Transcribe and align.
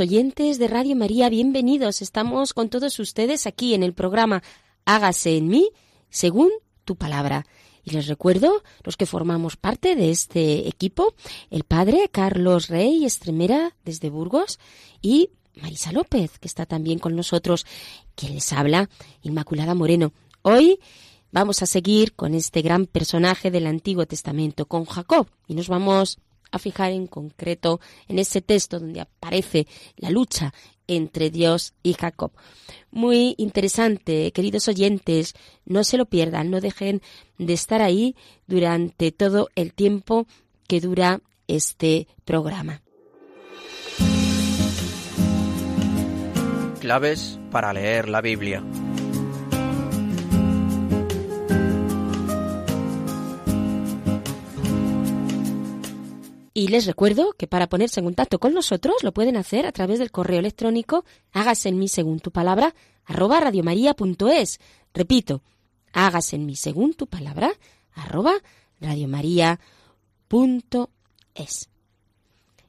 Oyentes 0.00 0.58
de 0.58 0.68
Radio 0.68 0.94
María, 0.96 1.28
bienvenidos. 1.28 2.02
Estamos 2.02 2.54
con 2.54 2.68
todos 2.68 2.98
ustedes 2.98 3.46
aquí 3.46 3.74
en 3.74 3.82
el 3.82 3.94
programa 3.94 4.42
Hágase 4.84 5.36
en 5.36 5.48
mí 5.48 5.70
según 6.10 6.50
tu 6.84 6.96
palabra. 6.96 7.46
Y 7.84 7.90
les 7.90 8.06
recuerdo, 8.06 8.62
los 8.84 8.96
que 8.96 9.06
formamos 9.06 9.56
parte 9.56 9.96
de 9.96 10.10
este 10.10 10.68
equipo, 10.68 11.14
el 11.50 11.64
padre 11.64 12.08
Carlos 12.12 12.68
Rey 12.68 13.04
Estremera 13.04 13.74
desde 13.84 14.10
Burgos 14.10 14.60
y 15.00 15.30
Marisa 15.60 15.90
López, 15.90 16.38
que 16.38 16.48
está 16.48 16.66
también 16.66 16.98
con 16.98 17.16
nosotros, 17.16 17.66
quien 18.14 18.34
les 18.34 18.52
habla, 18.52 18.90
Inmaculada 19.22 19.74
Moreno. 19.74 20.12
Hoy 20.42 20.80
vamos 21.32 21.62
a 21.62 21.66
seguir 21.66 22.14
con 22.14 22.34
este 22.34 22.62
gran 22.62 22.86
personaje 22.86 23.50
del 23.50 23.66
Antiguo 23.66 24.06
Testamento, 24.06 24.66
con 24.66 24.84
Jacob, 24.84 25.28
y 25.46 25.54
nos 25.54 25.68
vamos 25.68 26.18
a 26.50 26.58
fijar 26.58 26.92
en 26.92 27.06
concreto 27.06 27.80
en 28.08 28.18
ese 28.18 28.40
texto 28.40 28.80
donde 28.80 29.00
aparece 29.00 29.66
la 29.96 30.10
lucha 30.10 30.52
entre 30.86 31.30
Dios 31.30 31.74
y 31.82 31.92
Jacob. 31.92 32.32
Muy 32.90 33.34
interesante, 33.38 34.32
queridos 34.32 34.68
oyentes, 34.68 35.34
no 35.64 35.84
se 35.84 35.98
lo 35.98 36.06
pierdan, 36.06 36.50
no 36.50 36.60
dejen 36.60 37.02
de 37.36 37.52
estar 37.52 37.82
ahí 37.82 38.16
durante 38.46 39.12
todo 39.12 39.48
el 39.54 39.74
tiempo 39.74 40.26
que 40.66 40.80
dura 40.80 41.20
este 41.46 42.08
programa. 42.24 42.82
Claves 46.80 47.38
para 47.50 47.72
leer 47.72 48.08
la 48.08 48.20
Biblia. 48.20 48.62
Y 56.58 56.66
les 56.66 56.86
recuerdo 56.86 57.34
que 57.34 57.46
para 57.46 57.68
ponerse 57.68 58.00
en 58.00 58.06
contacto 58.06 58.40
con 58.40 58.52
nosotros 58.52 59.04
lo 59.04 59.12
pueden 59.12 59.36
hacer 59.36 59.64
a 59.64 59.70
través 59.70 60.00
del 60.00 60.10
correo 60.10 60.40
electrónico 60.40 61.04
hágase 61.32 61.68
en 61.68 61.78
mí 61.78 61.86
según 61.86 62.18
tu 62.18 62.32
palabra 62.32 62.74
arroba 63.04 63.38
radiomaria.es. 63.38 64.58
Repito, 64.92 65.40
hágase 65.92 66.34
en 66.34 66.46
mí 66.46 66.56
según 66.56 66.94
tu 66.94 67.06
palabra 67.06 67.52
arroba 67.94 68.32
radiomaria.es. 68.80 69.60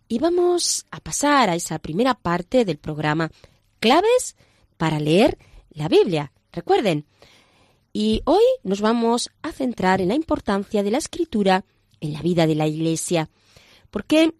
Y 0.08 0.20
vamos 0.20 0.86
a 0.92 1.00
pasar 1.00 1.50
a 1.50 1.56
esa 1.56 1.80
primera 1.80 2.14
parte 2.14 2.66
del 2.66 2.78
programa, 2.78 3.32
claves 3.80 4.36
para 4.78 5.00
leer 5.00 5.40
la 5.72 5.88
Biblia. 5.88 6.32
Recuerden. 6.52 7.08
Y 7.92 8.22
hoy 8.26 8.44
nos 8.62 8.82
vamos 8.82 9.32
a 9.42 9.52
centrar 9.52 10.00
en 10.00 10.10
la 10.10 10.16
importancia 10.16 10.84
de 10.84 10.92
la 10.92 11.00
escritura 11.00 11.66
en 12.02 12.14
la 12.14 12.22
vida 12.22 12.46
de 12.46 12.54
la 12.54 12.68
Iglesia. 12.68 13.32
Porque 13.90 14.34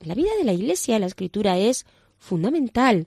la 0.00 0.14
vida 0.14 0.30
de 0.38 0.44
la 0.44 0.52
Iglesia 0.52 0.98
la 0.98 1.06
escritura 1.06 1.58
es 1.58 1.86
fundamental. 2.18 3.06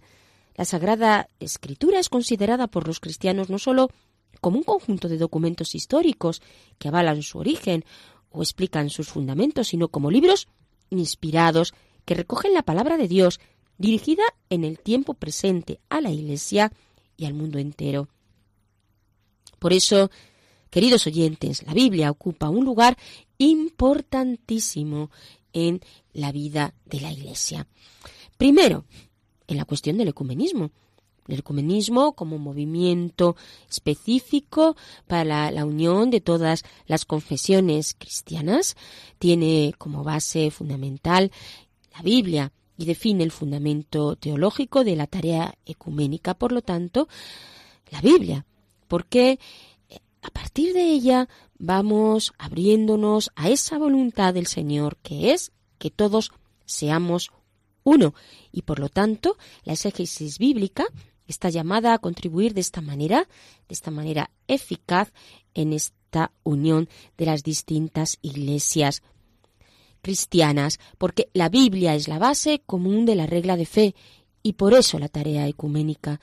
La 0.56 0.66
Sagrada 0.66 1.30
Escritura 1.40 2.00
es 2.00 2.10
considerada 2.10 2.68
por 2.68 2.88
los 2.88 3.00
cristianos 3.00 3.50
no 3.50 3.60
sólo 3.60 3.90
como 4.42 4.58
un 4.58 4.64
conjunto 4.64 5.08
de 5.08 5.18
documentos 5.18 5.76
históricos 5.76 6.42
que 6.78 6.88
avalan 6.88 7.22
su 7.22 7.40
origen 7.40 7.86
o 8.30 8.42
explican 8.42 8.90
sus 8.90 9.08
fundamentos, 9.08 9.68
sino 9.70 9.88
como 9.88 10.12
libros 10.12 10.48
inspirados 10.90 11.74
que 12.06 12.16
recogen 12.16 12.54
la 12.54 12.64
palabra 12.64 12.98
de 12.98 13.08
Dios 13.08 13.40
dirigida 13.78 14.24
en 14.50 14.64
el 14.64 14.80
tiempo 14.80 15.14
presente 15.14 15.80
a 15.90 16.02
la 16.02 16.12
Iglesia 16.12 16.72
y 17.16 17.26
al 17.26 17.34
mundo 17.34 17.60
entero. 17.60 18.08
Por 19.60 19.74
eso, 19.74 20.10
queridos 20.70 21.08
oyentes, 21.08 21.64
la 21.64 21.74
Biblia 21.74 22.12
ocupa 22.12 22.50
un 22.50 22.66
lugar 22.66 22.98
importantísimo 23.38 25.12
en 25.54 25.82
la 26.14 26.32
vida 26.32 26.74
de 26.86 27.02
la 27.02 27.12
Iglesia. 27.12 27.68
Primero, 28.38 28.86
en 29.48 29.58
la 29.58 29.66
cuestión 29.66 29.98
del 29.98 30.10
ecumenismo. 30.10 30.72
El 31.28 31.40
ecumenismo 31.40 32.14
como 32.14 32.38
movimiento 32.38 33.36
específico 33.70 34.78
para 35.08 35.26
la, 35.26 35.52
la, 35.52 35.66
unión 35.66 36.10
de 36.10 36.22
todas 36.22 36.64
las 36.86 37.04
confesiones 37.04 37.96
cristianas 37.96 38.78
tiene 39.20 39.74
como 39.78 40.06
base 40.06 40.52
fundamental 40.52 41.32
la 41.94 42.02
Biblia 42.02 42.54
y 42.78 42.86
define 42.86 43.24
el 43.24 43.32
fundamento 43.32 44.16
teológico 44.16 44.84
de 44.86 44.96
la 44.96 45.08
tarea 45.08 45.58
ecuménica, 45.66 46.34
por 46.34 46.54
lo 46.54 46.62
tanto, 46.62 47.10
la 47.92 48.00
Biblia, 48.02 48.46
porque 48.88 49.40
a 50.22 50.30
partir 50.30 50.74
de 50.74 50.84
ella 50.84 51.28
vamos 51.60 52.34
abriéndonos 52.38 53.32
a 53.36 53.50
esa 53.50 53.78
voluntad 53.78 54.34
del 54.34 54.48
Señor 54.48 54.98
que 54.98 55.34
es 55.34 55.52
que 55.78 55.92
todos 55.92 56.32
seamos 56.66 57.32
uno. 57.84 58.14
Y 58.52 58.64
por 58.64 58.80
lo 58.80 58.90
tanto 58.90 59.38
la 59.64 59.74
exégesis 59.74 60.38
bíblica 60.40 60.86
está 61.28 61.50
llamada 61.50 61.94
a 61.94 62.00
contribuir 62.00 62.54
de 62.54 62.62
esta 62.62 62.82
manera, 62.82 63.28
de 63.68 63.74
esta 63.74 63.92
manera 63.92 64.32
eficaz 64.48 65.12
en 65.54 65.74
esta 65.74 66.32
unión 66.44 66.90
de 67.18 67.26
las 67.26 67.44
distintas 67.44 68.18
iglesias 68.22 69.04
cristianas, 70.02 70.80
porque 70.98 71.30
la 71.34 71.50
Biblia 71.50 71.96
es 71.96 72.08
la 72.08 72.20
base 72.20 72.62
común 72.66 73.06
de 73.06 73.16
la 73.16 73.26
regla 73.26 73.58
de 73.58 73.66
fe 73.66 73.96
y 74.42 74.54
por 74.54 74.74
eso 74.74 75.00
la 75.00 75.10
tarea 75.10 75.48
ecuménica 75.48 76.22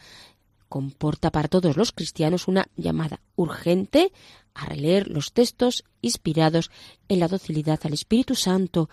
comporta 0.68 1.30
para 1.30 1.48
todos 1.48 1.76
los 1.76 1.92
cristianos 1.92 2.48
una 2.48 2.66
llamada 2.76 3.20
urgente 3.36 4.12
a 4.54 4.66
releer 4.66 5.08
los 5.08 5.32
textos 5.32 5.84
inspirados 6.00 6.70
en 7.08 7.20
la 7.20 7.28
docilidad 7.28 7.80
al 7.84 7.92
Espíritu 7.92 8.34
Santo, 8.34 8.88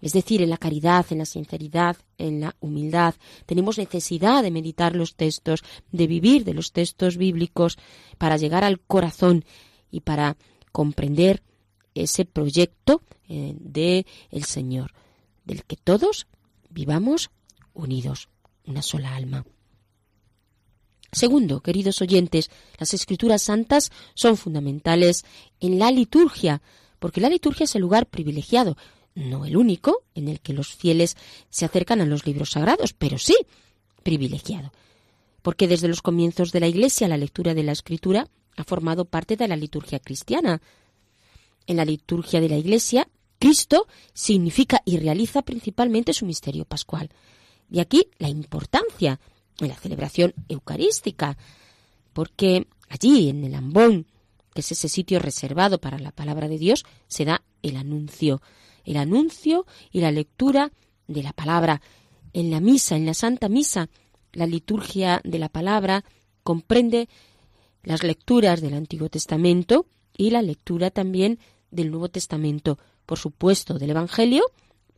es 0.00 0.12
decir, 0.12 0.42
en 0.42 0.50
la 0.50 0.58
caridad, 0.58 1.06
en 1.10 1.18
la 1.18 1.26
sinceridad, 1.26 1.96
en 2.18 2.40
la 2.40 2.54
humildad. 2.60 3.14
Tenemos 3.46 3.78
necesidad 3.78 4.42
de 4.42 4.50
meditar 4.50 4.94
los 4.94 5.16
textos, 5.16 5.64
de 5.90 6.06
vivir 6.06 6.44
de 6.44 6.54
los 6.54 6.72
textos 6.72 7.16
bíblicos 7.16 7.78
para 8.18 8.36
llegar 8.36 8.62
al 8.62 8.80
corazón 8.80 9.44
y 9.90 10.00
para 10.00 10.36
comprender 10.70 11.42
ese 11.94 12.24
proyecto 12.24 13.02
eh, 13.28 13.54
de 13.58 14.06
el 14.30 14.44
Señor, 14.44 14.92
del 15.44 15.64
que 15.64 15.76
todos 15.76 16.26
vivamos 16.68 17.30
unidos, 17.72 18.28
una 18.64 18.82
sola 18.82 19.16
alma. 19.16 19.44
Segundo, 21.12 21.60
queridos 21.60 22.00
oyentes, 22.02 22.50
las 22.78 22.94
escrituras 22.94 23.42
santas 23.42 23.90
son 24.14 24.36
fundamentales 24.36 25.24
en 25.60 25.78
la 25.78 25.90
liturgia, 25.90 26.62
porque 26.98 27.20
la 27.20 27.28
liturgia 27.28 27.64
es 27.64 27.74
el 27.74 27.82
lugar 27.82 28.06
privilegiado, 28.06 28.76
no 29.14 29.46
el 29.46 29.56
único 29.56 30.02
en 30.14 30.28
el 30.28 30.40
que 30.40 30.52
los 30.52 30.74
fieles 30.74 31.16
se 31.48 31.64
acercan 31.64 32.00
a 32.00 32.06
los 32.06 32.26
libros 32.26 32.50
sagrados, 32.50 32.92
pero 32.92 33.18
sí 33.18 33.36
privilegiado, 34.02 34.72
porque 35.42 35.68
desde 35.68 35.88
los 35.88 36.02
comienzos 36.02 36.52
de 36.52 36.60
la 36.60 36.68
Iglesia 36.68 37.08
la 37.08 37.16
lectura 37.16 37.54
de 37.54 37.62
la 37.62 37.72
escritura 37.72 38.28
ha 38.56 38.64
formado 38.64 39.04
parte 39.04 39.36
de 39.36 39.48
la 39.48 39.56
liturgia 39.56 39.98
cristiana. 39.98 40.60
En 41.66 41.76
la 41.76 41.84
liturgia 41.84 42.40
de 42.40 42.48
la 42.48 42.56
Iglesia, 42.56 43.08
Cristo 43.38 43.86
significa 44.12 44.82
y 44.84 44.98
realiza 44.98 45.42
principalmente 45.42 46.12
su 46.12 46.26
misterio 46.26 46.64
pascual. 46.64 47.10
De 47.68 47.80
aquí 47.80 48.08
la 48.18 48.28
importancia 48.28 49.20
en 49.60 49.68
la 49.68 49.76
celebración 49.76 50.34
eucarística, 50.48 51.36
porque 52.12 52.66
allí 52.88 53.28
en 53.28 53.44
el 53.44 53.54
ambón, 53.54 54.06
que 54.54 54.60
es 54.60 54.72
ese 54.72 54.88
sitio 54.88 55.18
reservado 55.18 55.78
para 55.78 55.98
la 55.98 56.12
palabra 56.12 56.48
de 56.48 56.58
Dios, 56.58 56.84
se 57.08 57.24
da 57.24 57.42
el 57.62 57.76
anuncio, 57.76 58.40
el 58.84 58.96
anuncio 58.96 59.66
y 59.90 60.00
la 60.00 60.10
lectura 60.10 60.72
de 61.08 61.22
la 61.22 61.32
palabra, 61.32 61.80
en 62.32 62.50
la 62.50 62.60
misa, 62.60 62.96
en 62.96 63.06
la 63.06 63.14
Santa 63.14 63.48
Misa, 63.48 63.88
la 64.32 64.46
liturgia 64.46 65.20
de 65.24 65.38
la 65.38 65.48
palabra 65.48 66.04
comprende 66.42 67.08
las 67.82 68.02
lecturas 68.02 68.60
del 68.60 68.74
Antiguo 68.74 69.08
Testamento 69.08 69.86
y 70.16 70.30
la 70.30 70.42
lectura 70.42 70.90
también 70.90 71.38
del 71.70 71.90
Nuevo 71.90 72.08
Testamento, 72.08 72.78
por 73.06 73.18
supuesto, 73.18 73.78
del 73.78 73.90
Evangelio, 73.90 74.44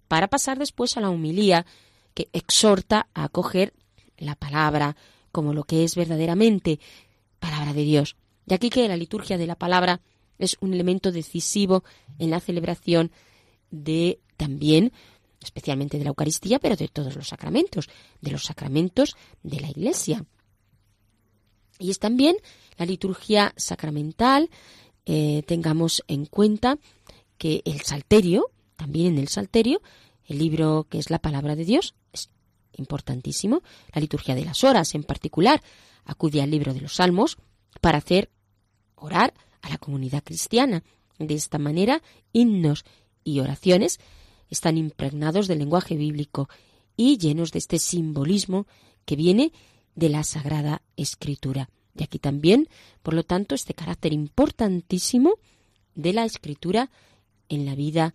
para 0.08 0.28
pasar 0.28 0.58
después 0.58 0.96
a 0.96 1.00
la 1.00 1.10
humilía, 1.10 1.66
que 2.14 2.28
exhorta 2.32 3.08
a 3.14 3.24
acoger 3.24 3.72
la 4.18 4.34
palabra 4.34 4.96
como 5.32 5.52
lo 5.52 5.64
que 5.64 5.84
es 5.84 5.94
verdaderamente 5.94 6.80
palabra 7.38 7.72
de 7.72 7.82
Dios. 7.82 8.16
De 8.46 8.54
aquí 8.54 8.70
que 8.70 8.88
la 8.88 8.96
liturgia 8.96 9.38
de 9.38 9.46
la 9.46 9.56
palabra 9.56 10.00
es 10.38 10.56
un 10.60 10.72
elemento 10.72 11.12
decisivo 11.12 11.84
en 12.18 12.30
la 12.30 12.40
celebración 12.40 13.10
de 13.70 14.20
también, 14.36 14.92
especialmente 15.42 15.98
de 15.98 16.04
la 16.04 16.10
Eucaristía, 16.10 16.58
pero 16.58 16.76
de 16.76 16.88
todos 16.88 17.14
los 17.16 17.28
sacramentos, 17.28 17.88
de 18.20 18.30
los 18.30 18.44
sacramentos 18.44 19.16
de 19.42 19.60
la 19.60 19.68
Iglesia. 19.68 20.24
Y 21.78 21.90
es 21.90 21.98
también 21.98 22.36
la 22.76 22.86
liturgia 22.86 23.52
sacramental, 23.56 24.50
eh, 25.06 25.42
tengamos 25.46 26.02
en 26.08 26.26
cuenta 26.26 26.78
que 27.36 27.62
el 27.64 27.82
Salterio, 27.82 28.50
también 28.76 29.14
en 29.14 29.18
el 29.18 29.28
Salterio, 29.28 29.80
el 30.26 30.38
libro 30.38 30.86
que 30.88 30.98
es 30.98 31.10
la 31.10 31.18
palabra 31.18 31.56
de 31.56 31.64
Dios, 31.64 31.94
es 32.12 32.30
importantísimo. 32.78 33.62
La 33.92 34.00
liturgia 34.00 34.34
de 34.34 34.44
las 34.44 34.64
horas, 34.64 34.94
en 34.94 35.04
particular, 35.04 35.62
acude 36.04 36.42
al 36.42 36.50
libro 36.50 36.74
de 36.74 36.80
los 36.80 36.94
Salmos 36.94 37.36
para 37.80 37.98
hacer 37.98 38.30
orar 38.96 39.34
a 39.62 39.68
la 39.68 39.78
comunidad 39.78 40.22
cristiana. 40.24 40.82
De 41.18 41.34
esta 41.34 41.58
manera, 41.58 42.02
himnos 42.32 42.84
y 43.24 43.40
oraciones 43.40 43.98
están 44.48 44.78
impregnados 44.78 45.48
del 45.48 45.58
lenguaje 45.58 45.96
bíblico 45.96 46.48
y 46.96 47.18
llenos 47.18 47.52
de 47.52 47.58
este 47.58 47.78
simbolismo 47.78 48.66
que 49.04 49.16
viene 49.16 49.52
de 49.94 50.08
la 50.08 50.24
Sagrada 50.24 50.82
Escritura. 50.96 51.70
Y 51.96 52.04
aquí 52.04 52.18
también, 52.18 52.68
por 53.02 53.14
lo 53.14 53.24
tanto, 53.24 53.54
este 53.54 53.74
carácter 53.74 54.12
importantísimo 54.12 55.34
de 55.94 56.12
la 56.12 56.24
Escritura 56.24 56.90
en 57.48 57.66
la 57.66 57.74
vida 57.74 58.14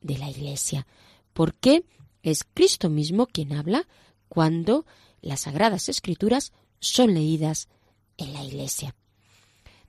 de 0.00 0.18
la 0.18 0.30
Iglesia. 0.30 0.86
Porque 1.32 1.84
es 2.22 2.44
Cristo 2.44 2.90
mismo 2.90 3.26
quien 3.26 3.52
habla 3.54 3.88
cuando 4.32 4.86
las 5.20 5.40
Sagradas 5.40 5.90
Escrituras 5.90 6.54
son 6.80 7.12
leídas 7.12 7.68
en 8.16 8.32
la 8.32 8.42
Iglesia. 8.42 8.94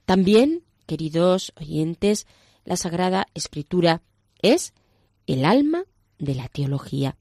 También, 0.04 0.62
queridos 0.84 1.54
oyentes, 1.58 2.26
la 2.66 2.76
Sagrada 2.76 3.26
Escritura 3.32 4.02
es 4.42 4.74
el 5.26 5.46
alma 5.46 5.84
de 6.18 6.34
la 6.34 6.48
teología. 6.48 7.16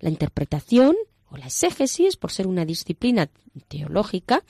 La 0.00 0.08
interpretación 0.08 0.96
o 1.30 1.36
la 1.36 1.46
exégesis, 1.46 2.16
por 2.16 2.32
ser 2.32 2.48
una 2.48 2.64
disciplina 2.64 3.30
teológica, 3.68 4.42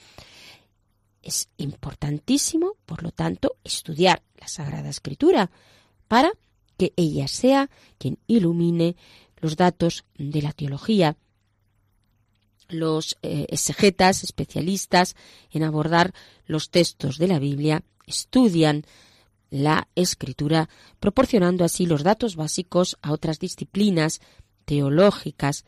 es 1.21 1.49
importantísimo, 1.57 2.77
por 2.87 3.03
lo 3.03 3.11
tanto, 3.11 3.57
estudiar 3.63 4.23
la 4.39 4.47
Sagrada 4.47 4.89
Escritura 4.89 5.51
para 6.07 6.31
que 6.77 6.93
ella 6.95 7.27
sea 7.27 7.69
quien 7.99 8.17
ilumine 8.25 8.95
los 9.39 9.55
datos 9.55 10.03
de 10.17 10.41
la 10.41 10.51
teología. 10.51 11.15
Los 12.69 13.17
eh, 13.21 13.45
exegetas, 13.49 14.23
especialistas 14.23 15.15
en 15.51 15.63
abordar 15.63 16.13
los 16.45 16.69
textos 16.69 17.17
de 17.17 17.27
la 17.27 17.39
Biblia, 17.39 17.83
estudian 18.05 18.83
la 19.49 19.87
escritura, 19.95 20.69
proporcionando 20.99 21.63
así 21.63 21.85
los 21.85 22.03
datos 22.03 22.35
básicos 22.35 22.97
a 23.01 23.11
otras 23.11 23.39
disciplinas 23.39 24.19
teológicas, 24.65 25.65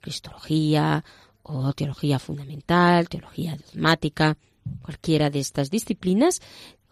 cristología 0.00 1.04
o 1.42 1.72
teología 1.72 2.18
fundamental, 2.18 3.08
teología 3.08 3.56
dogmática, 3.56 4.36
cualquiera 4.82 5.30
de 5.30 5.40
estas 5.40 5.70
disciplinas 5.70 6.40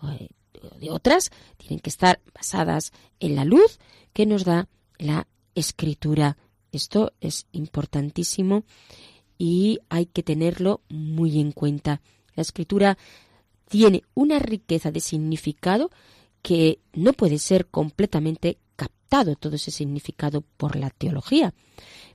eh, 0.02 0.28
o 0.62 0.78
de 0.78 0.90
otras 0.90 1.30
tienen 1.56 1.80
que 1.80 1.90
estar 1.90 2.20
basadas 2.34 2.92
en 3.18 3.34
la 3.34 3.44
luz 3.44 3.78
que 4.12 4.26
nos 4.26 4.44
da 4.44 4.68
la 4.98 5.26
escritura. 5.54 6.36
Esto 6.70 7.12
es 7.20 7.46
importantísimo 7.52 8.64
y 9.44 9.80
hay 9.88 10.06
que 10.06 10.22
tenerlo 10.22 10.82
muy 10.88 11.40
en 11.40 11.50
cuenta. 11.50 12.00
La 12.36 12.42
escritura 12.42 12.96
tiene 13.68 14.04
una 14.14 14.38
riqueza 14.38 14.92
de 14.92 15.00
significado 15.00 15.90
que 16.42 16.78
no 16.92 17.12
puede 17.12 17.38
ser 17.38 17.66
completamente 17.66 18.58
captado 18.76 19.34
todo 19.34 19.56
ese 19.56 19.72
significado 19.72 20.44
por 20.56 20.76
la 20.76 20.90
teología, 20.90 21.54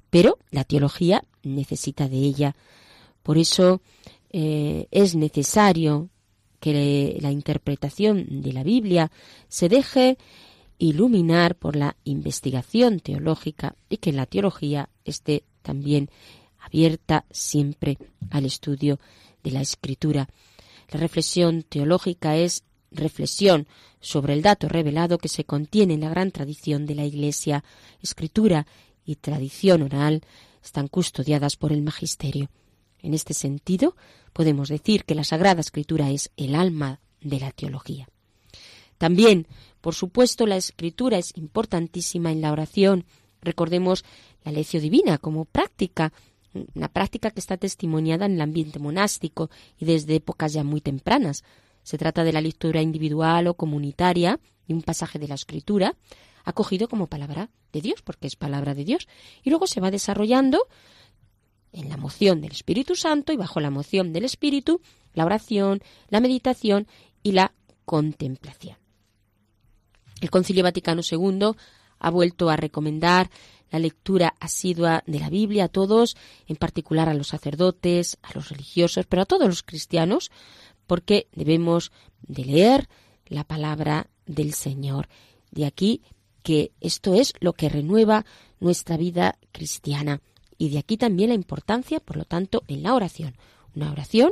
pero 0.09 0.37
la 0.51 0.63
teología 0.63 1.21
necesita 1.43 2.07
de 2.07 2.15
ella. 2.15 2.55
Por 3.23 3.37
eso 3.37 3.81
eh, 4.29 4.87
es 4.91 5.15
necesario 5.15 6.07
que 6.61 7.17
la 7.19 7.31
interpretación 7.31 8.41
de 8.41 8.53
la 8.53 8.63
Biblia 8.63 9.11
se 9.49 9.67
deje 9.67 10.17
iluminar 10.77 11.55
por 11.55 11.75
la 11.75 11.97
investigación 12.05 13.01
teológica 13.01 13.75
y 13.89 13.97
que 13.97 14.13
la 14.13 14.27
teología 14.27 14.87
esté 15.03 15.43
también 15.61 16.09
abierta 16.67 17.25
siempre 17.31 17.97
al 18.29 18.45
estudio 18.45 18.99
de 19.43 19.51
la 19.51 19.61
escritura. 19.61 20.29
La 20.89 20.99
reflexión 20.99 21.63
teológica 21.63 22.37
es 22.37 22.63
reflexión 22.91 23.67
sobre 23.99 24.33
el 24.33 24.41
dato 24.41 24.69
revelado 24.69 25.17
que 25.17 25.27
se 25.27 25.43
contiene 25.43 25.95
en 25.95 26.01
la 26.01 26.09
gran 26.09 26.31
tradición 26.31 26.85
de 26.85 26.95
la 26.95 27.05
Iglesia. 27.05 27.63
Escritura 28.01 28.67
y 29.05 29.15
tradición 29.15 29.81
oral 29.81 30.21
están 30.63 30.87
custodiadas 30.87 31.55
por 31.55 31.71
el 31.71 31.81
magisterio. 31.81 32.49
En 33.01 33.13
este 33.13 33.33
sentido, 33.33 33.95
podemos 34.33 34.69
decir 34.69 35.03
que 35.05 35.15
la 35.15 35.23
Sagrada 35.23 35.61
Escritura 35.61 36.09
es 36.09 36.31
el 36.37 36.55
alma 36.55 36.99
de 37.21 37.39
la 37.39 37.51
teología. 37.51 38.07
También, 38.97 39.47
por 39.81 39.93
supuesto, 39.93 40.45
la 40.45 40.57
Escritura 40.57 41.17
es 41.17 41.35
importantísima 41.37 42.31
en 42.31 42.41
la 42.41 42.51
oración. 42.51 43.05
Recordemos 43.41 44.03
la 44.43 44.51
lección 44.51 44.81
divina 44.81 45.17
como 45.17 45.45
práctica, 45.45 46.11
una 46.75 46.87
práctica 46.87 47.31
que 47.31 47.39
está 47.39 47.57
testimoniada 47.57 48.25
en 48.25 48.33
el 48.33 48.41
ambiente 48.41 48.79
monástico 48.79 49.49
y 49.77 49.85
desde 49.85 50.15
épocas 50.15 50.53
ya 50.53 50.63
muy 50.63 50.81
tempranas. 50.81 51.43
Se 51.83 51.97
trata 51.97 52.23
de 52.23 52.33
la 52.33 52.41
lectura 52.41 52.81
individual 52.81 53.47
o 53.47 53.53
comunitaria 53.53 54.39
de 54.67 54.73
un 54.73 54.81
pasaje 54.81 55.19
de 55.19 55.27
la 55.27 55.35
Escritura, 55.35 55.95
acogido 56.43 56.87
como 56.87 57.07
palabra 57.07 57.49
de 57.71 57.81
Dios, 57.81 58.01
porque 58.01 58.27
es 58.27 58.35
palabra 58.35 58.73
de 58.73 58.85
Dios, 58.85 59.07
y 59.43 59.49
luego 59.49 59.67
se 59.67 59.81
va 59.81 59.91
desarrollando 59.91 60.67
en 61.71 61.89
la 61.89 61.97
moción 61.97 62.41
del 62.41 62.51
Espíritu 62.51 62.95
Santo 62.95 63.33
y 63.33 63.37
bajo 63.37 63.59
la 63.59 63.69
moción 63.69 64.13
del 64.13 64.25
Espíritu, 64.25 64.81
la 65.13 65.25
oración, 65.25 65.81
la 66.09 66.19
meditación 66.19 66.87
y 67.23 67.33
la 67.33 67.53
contemplación. 67.85 68.77
El 70.21 70.29
Concilio 70.29 70.63
Vaticano 70.63 71.01
II 71.09 71.51
ha 71.99 72.09
vuelto 72.09 72.49
a 72.49 72.55
recomendar 72.55 73.29
la 73.71 73.79
lectura 73.79 74.35
asidua 74.39 75.03
de 75.05 75.19
la 75.19 75.29
Biblia 75.29 75.65
a 75.65 75.69
todos, 75.69 76.15
en 76.47 76.55
particular 76.55 77.09
a 77.09 77.13
los 77.13 77.27
sacerdotes, 77.27 78.17
a 78.21 78.33
los 78.33 78.49
religiosos, 78.49 79.05
pero 79.05 79.23
a 79.23 79.25
todos 79.25 79.47
los 79.47 79.63
cristianos, 79.63 80.31
porque 80.85 81.27
debemos 81.33 81.91
de 82.21 82.45
leer 82.45 82.89
la 83.25 83.43
palabra 83.43 84.09
del 84.25 84.53
Señor. 84.53 85.09
De 85.51 85.65
aquí 85.65 86.01
que 86.43 86.71
esto 86.79 87.13
es 87.13 87.33
lo 87.39 87.53
que 87.53 87.69
renueva 87.69 88.25
nuestra 88.59 88.95
vida 88.95 89.37
cristiana. 89.51 90.21
Y 90.57 90.69
de 90.69 90.79
aquí 90.79 90.97
también 90.97 91.29
la 91.29 91.35
importancia, 91.35 91.99
por 91.99 92.17
lo 92.17 92.25
tanto, 92.25 92.63
en 92.67 92.83
la 92.83 92.95
oración. 92.95 93.35
Una 93.75 93.91
oración 93.91 94.31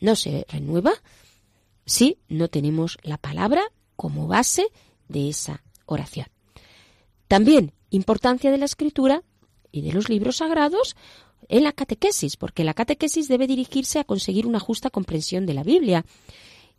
no 0.00 0.14
se 0.16 0.46
renueva 0.48 0.92
si 1.84 2.18
no 2.28 2.48
tenemos 2.48 2.98
la 3.02 3.18
palabra 3.18 3.62
como 3.96 4.26
base 4.26 4.66
de 5.08 5.28
esa 5.28 5.62
oración. 5.86 6.26
También 7.28 7.72
importancia 7.90 8.50
de 8.50 8.58
la 8.58 8.64
escritura 8.64 9.22
y 9.72 9.82
de 9.82 9.92
los 9.92 10.08
libros 10.08 10.36
sagrados 10.36 10.96
en 11.48 11.64
la 11.64 11.72
catequesis, 11.72 12.36
porque 12.36 12.64
la 12.64 12.74
catequesis 12.74 13.28
debe 13.28 13.46
dirigirse 13.46 13.98
a 13.98 14.04
conseguir 14.04 14.46
una 14.46 14.60
justa 14.60 14.90
comprensión 14.90 15.46
de 15.46 15.54
la 15.54 15.62
Biblia 15.62 16.04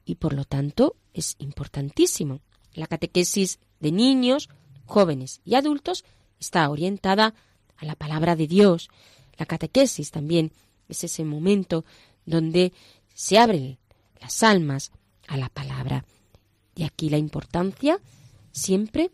y 0.05 0.15
por 0.15 0.33
lo 0.33 0.45
tanto 0.45 0.95
es 1.13 1.35
importantísimo. 1.39 2.41
La 2.73 2.87
catequesis 2.87 3.59
de 3.79 3.91
niños, 3.91 4.49
jóvenes 4.85 5.41
y 5.45 5.55
adultos 5.55 6.05
está 6.39 6.69
orientada 6.69 7.33
a 7.77 7.85
la 7.85 7.95
palabra 7.95 8.35
de 8.35 8.47
Dios. 8.47 8.89
La 9.37 9.45
catequesis 9.45 10.11
también 10.11 10.51
es 10.87 11.03
ese 11.03 11.23
momento 11.23 11.85
donde 12.25 12.73
se 13.13 13.37
abren 13.37 13.77
las 14.21 14.43
almas 14.43 14.91
a 15.27 15.37
la 15.37 15.49
palabra. 15.49 16.05
Y 16.75 16.83
aquí 16.83 17.09
la 17.09 17.17
importancia 17.17 17.99
siempre 18.51 19.11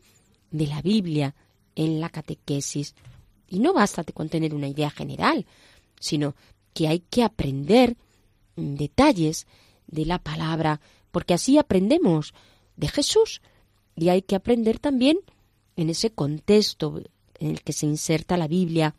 de 0.51 0.67
la 0.67 0.81
Biblia 0.81 1.35
en 1.75 1.99
la 1.99 2.09
catequesis. 2.09 2.95
Y 3.47 3.59
no 3.59 3.73
basta 3.73 4.03
con 4.03 4.29
tener 4.29 4.53
una 4.53 4.67
idea 4.67 4.89
general, 4.89 5.45
sino 5.99 6.35
que 6.73 6.87
hay 6.87 6.99
que 6.99 7.23
aprender 7.23 7.97
detalles 8.55 9.47
de 9.87 10.05
la 10.05 10.19
palabra, 10.19 10.81
porque 11.11 11.33
así 11.33 11.57
aprendemos 11.57 12.33
de 12.75 12.87
Jesús 12.87 13.41
y 13.95 14.09
hay 14.09 14.21
que 14.21 14.35
aprender 14.35 14.79
también 14.79 15.19
en 15.75 15.89
ese 15.89 16.11
contexto 16.11 17.01
en 17.39 17.51
el 17.51 17.61
que 17.61 17.73
se 17.73 17.85
inserta 17.85 18.37
la 18.37 18.47
Biblia 18.47 18.95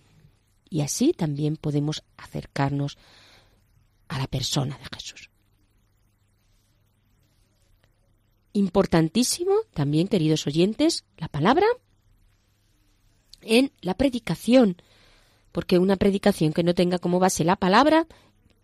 y 0.69 0.81
así 0.81 1.13
también 1.13 1.57
podemos 1.57 2.05
acercarnos 2.17 2.99
a 4.09 4.19
la 4.19 4.27
persona 4.27 4.79
de 4.79 4.85
Jesús. 4.93 5.31
Importantísimo 8.53 9.55
también, 9.73 10.07
queridos 10.07 10.47
oyentes, 10.47 11.05
la 11.17 11.29
palabra 11.29 11.67
en 13.47 13.73
la 13.81 13.95
predicación, 13.95 14.77
porque 15.53 15.79
una 15.79 15.97
predicación 15.97 16.53
que 16.53 16.63
no 16.63 16.75
tenga 16.75 16.99
como 16.99 17.19
base 17.19 17.45
la 17.45 17.57
palabra 17.57 18.07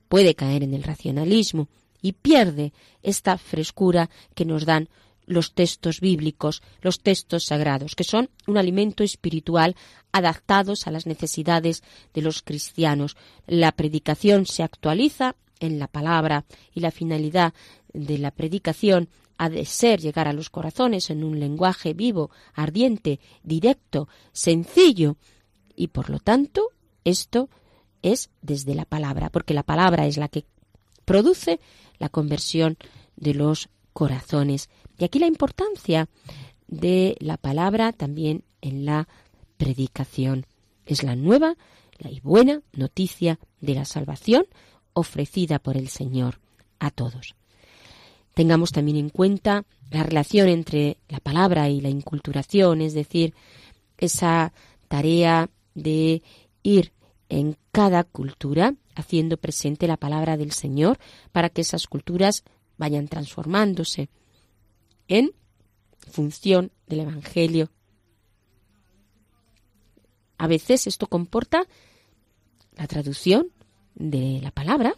puede 0.09 0.35
caer 0.35 0.63
en 0.63 0.75
el 0.75 0.83
racionalismo 0.83 1.69
y 2.03 2.13
pierde 2.13 2.73
esta 3.03 3.39
frescura 3.39 4.11
que 4.35 4.45
nos 4.45 4.65
dan 4.65 4.89
los 5.27 5.55
textos 5.55 6.01
bíblicos, 6.01 6.63
los 6.83 7.01
textos 7.01 7.45
sagrados, 7.45 7.95
que 7.95 8.05
son 8.05 8.31
un 8.49 8.59
alimento 8.59 9.05
espiritual 9.05 9.77
adaptados 10.11 10.87
a 10.87 10.91
las 10.91 11.07
necesidades 11.07 11.85
de 12.13 12.23
los 12.23 12.43
cristianos. 12.43 13.17
La 13.47 13.71
predicación 13.73 14.47
se 14.47 14.65
actualiza 14.65 15.37
en 15.61 15.79
la 15.79 15.87
palabra 15.87 16.45
y 16.75 16.81
la 16.81 16.91
finalidad 16.91 17.55
de 17.93 18.19
la 18.19 18.33
predicación 18.33 19.09
ha 19.41 19.49
de 19.49 19.65
ser 19.65 20.03
llegar 20.03 20.29
a 20.29 20.35
los 20.35 20.51
corazones 20.51 21.09
en 21.09 21.25
un 21.25 21.41
lenguaje 21.41 21.95
vivo, 21.95 22.31
ardiente, 22.53 23.21
directo, 23.43 24.07
sencillo 24.33 25.17
y 25.75 25.89
por 25.89 26.11
lo 26.11 26.19
tanto 26.19 26.69
esto 27.05 27.49
es 28.03 28.29
desde 28.43 28.75
la 28.75 28.85
palabra, 28.85 29.31
porque 29.31 29.55
la 29.55 29.63
palabra 29.63 30.07
es 30.07 30.19
la 30.19 30.29
que 30.29 30.45
produce 31.07 31.59
la 31.99 32.11
conversión 32.11 32.77
de 33.17 33.33
los 33.33 33.71
corazones. 33.95 34.69
Y 34.99 35.05
aquí 35.05 35.19
la 35.19 35.27
importancia 35.27 36.11
de 36.69 37.17
la 37.19 37.39
palabra 37.39 37.95
también 37.95 38.45
en 38.61 38.85
la 38.85 39.09
predicación. 39.57 40.45
Es 40.85 41.03
la 41.03 41.17
nueva 41.17 41.57
y 41.99 42.21
buena 42.21 42.61
noticia 42.75 43.39
de 43.63 43.75
la 43.75 43.87
salvación 43.87 44.45
ofrecida 44.93 45.61
por 45.61 45.79
el 45.79 45.89
Señor 45.89 46.41
a 46.79 46.91
todos. 46.91 47.40
Tengamos 48.41 48.73
también 48.73 48.97
en 48.97 49.11
cuenta 49.11 49.67
la 49.91 50.03
relación 50.03 50.49
entre 50.49 50.97
la 51.11 51.21
palabra 51.21 51.69
y 51.69 51.83
la 51.83 51.91
inculturación, 51.91 52.81
es 52.81 52.95
decir, 52.95 53.35
esa 53.99 54.55
tarea 54.89 55.51
de 55.75 56.23
ir 56.63 56.95
en 57.29 57.59
cada 57.71 58.03
cultura 58.03 58.77
haciendo 58.95 59.37
presente 59.37 59.87
la 59.87 59.99
palabra 59.99 60.39
del 60.39 60.53
Señor 60.53 60.99
para 61.33 61.51
que 61.51 61.61
esas 61.61 61.87
culturas 61.87 62.43
vayan 62.79 63.09
transformándose 63.09 64.09
en 65.07 65.33
función 66.11 66.73
del 66.87 67.01
Evangelio. 67.01 67.69
A 70.39 70.47
veces 70.47 70.87
esto 70.87 71.09
comporta 71.09 71.67
la 72.75 72.87
traducción 72.87 73.49
de 73.97 74.41
la 74.43 74.51
palabra 74.51 74.95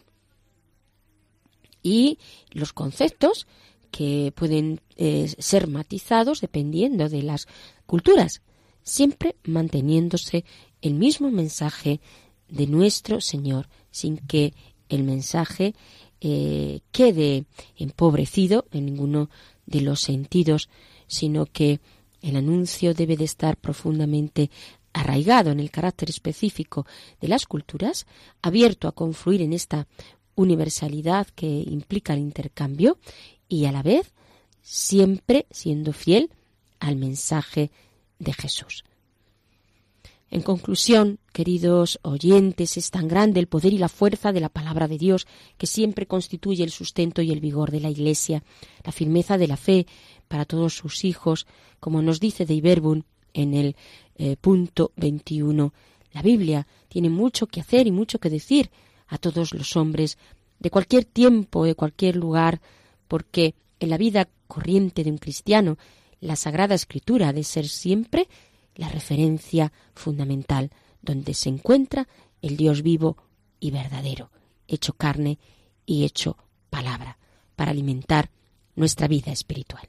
y 1.83 2.17
los 2.51 2.73
conceptos 2.73 3.45
que 3.91 4.33
pueden 4.35 4.81
eh, 4.95 5.31
ser 5.37 5.67
matizados 5.67 6.41
dependiendo 6.41 7.09
de 7.09 7.21
las 7.21 7.47
culturas, 7.85 8.41
siempre 8.81 9.35
manteniéndose 9.43 10.45
el 10.81 10.95
mismo 10.95 11.29
mensaje 11.29 12.01
de 12.49 12.65
nuestro 12.65 13.21
Señor, 13.21 13.69
sin 13.91 14.17
que 14.17 14.53
el 14.89 15.03
mensaje 15.03 15.75
eh, 16.21 16.79
quede 16.91 17.45
empobrecido 17.77 18.65
en 18.71 18.85
ninguno 18.85 19.29
de 19.65 19.81
los 19.81 20.01
sentidos, 20.01 20.69
sino 21.07 21.45
que 21.45 21.79
el 22.21 22.35
anuncio 22.35 22.93
debe 22.93 23.17
de 23.17 23.25
estar 23.25 23.57
profundamente 23.57 24.49
arraigado 24.93 25.51
en 25.51 25.59
el 25.59 25.71
carácter 25.71 26.09
específico 26.09 26.85
de 27.19 27.27
las 27.27 27.45
culturas, 27.45 28.05
abierto 28.41 28.87
a 28.87 28.93
confluir 28.93 29.41
en 29.41 29.53
esta 29.53 29.87
universalidad 30.35 31.27
que 31.27 31.47
implica 31.47 32.13
el 32.13 32.19
intercambio 32.19 32.97
y 33.47 33.65
a 33.65 33.71
la 33.71 33.83
vez 33.83 34.13
siempre 34.61 35.45
siendo 35.51 35.93
fiel 35.93 36.31
al 36.79 36.95
mensaje 36.95 37.71
de 38.19 38.33
Jesús. 38.33 38.83
En 40.33 40.41
conclusión, 40.41 41.19
queridos 41.31 41.99
oyentes, 42.01 42.77
es 42.77 42.89
tan 42.89 43.07
grande 43.07 43.39
el 43.39 43.45
poder 43.45 43.71
y 43.71 43.77
la 43.77 43.87
fuerza 43.87 44.31
de 44.31 44.39
la 44.39 44.49
palabra 44.49 44.87
de 44.87 44.97
Dios 44.97 45.27
que 45.59 45.67
siempre 45.67 46.07
constituye 46.07 46.63
el 46.63 46.71
sustento 46.71 47.21
y 47.21 47.31
el 47.31 47.39
vigor 47.39 47.69
de 47.69 47.81
la 47.81 47.91
Iglesia, 47.91 48.43
la 48.83 48.91
firmeza 48.91 49.37
de 49.37 49.47
la 49.47 49.57
fe 49.57 49.85
para 50.27 50.45
todos 50.45 50.73
sus 50.73 51.05
hijos, 51.05 51.45
como 51.79 52.01
nos 52.01 52.19
dice 52.19 52.47
de 52.47 52.55
Iberbun 52.55 53.05
en 53.33 53.53
el 53.53 53.75
eh, 54.15 54.35
punto 54.37 54.91
21. 54.95 55.71
La 56.13 56.23
Biblia 56.23 56.65
tiene 56.87 57.09
mucho 57.09 57.45
que 57.45 57.61
hacer 57.61 57.85
y 57.85 57.91
mucho 57.91 58.17
que 58.17 58.31
decir 58.31 58.71
a 59.13 59.19
todos 59.19 59.53
los 59.53 59.77
hombres 59.77 60.17
de 60.57 60.71
cualquier 60.71 61.05
tiempo, 61.05 61.65
de 61.65 61.75
cualquier 61.75 62.15
lugar, 62.15 62.61
porque 63.07 63.53
en 63.79 63.91
la 63.91 63.97
vida 63.97 64.27
corriente 64.47 65.03
de 65.03 65.11
un 65.11 65.19
cristiano 65.19 65.77
la 66.19 66.35
Sagrada 66.35 66.73
Escritura 66.73 67.27
ha 67.27 67.33
de 67.33 67.43
ser 67.43 67.67
siempre 67.67 68.27
la 68.75 68.89
referencia 68.89 69.71
fundamental 69.93 70.71
donde 71.03 71.35
se 71.35 71.49
encuentra 71.49 72.07
el 72.41 72.57
Dios 72.57 72.81
vivo 72.81 73.17
y 73.59 73.69
verdadero, 73.69 74.31
hecho 74.67 74.93
carne 74.93 75.37
y 75.85 76.05
hecho 76.05 76.37
palabra, 76.71 77.19
para 77.55 77.69
alimentar 77.69 78.31
nuestra 78.75 79.07
vida 79.07 79.31
espiritual. 79.31 79.87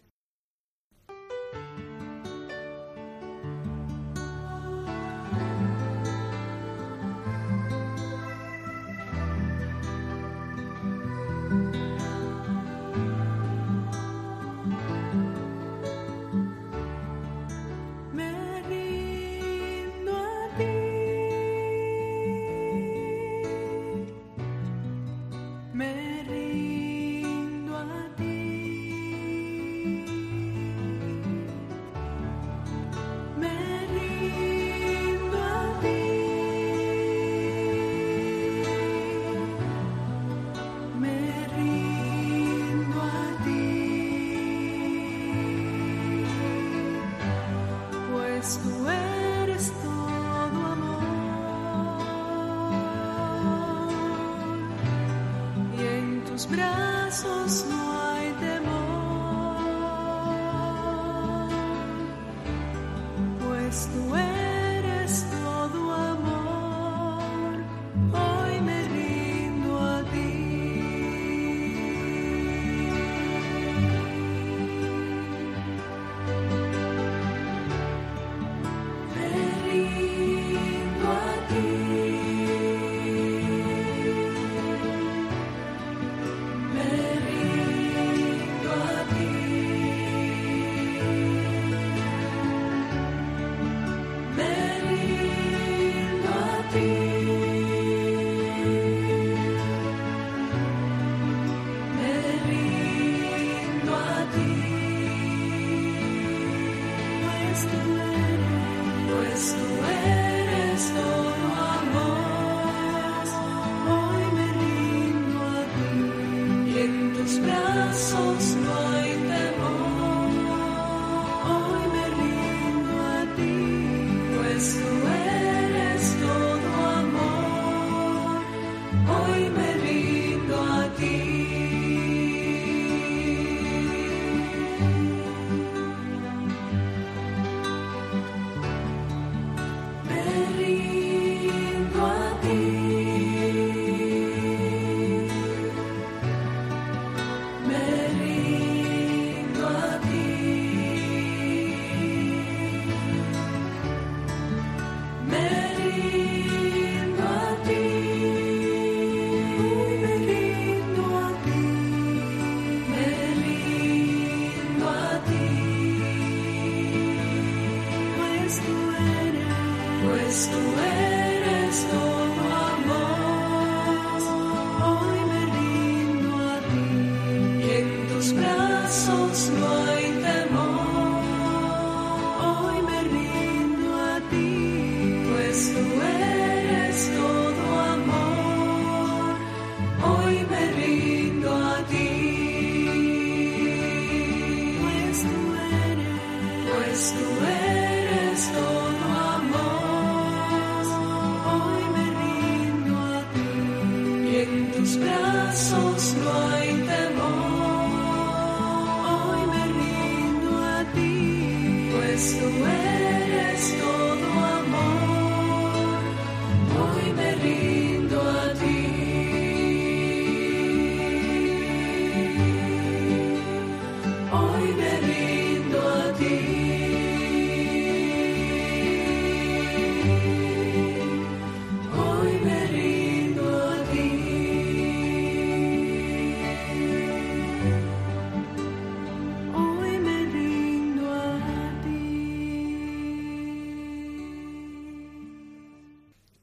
teus 56.34 56.46
braços. 56.46 57.64
No 57.64 57.83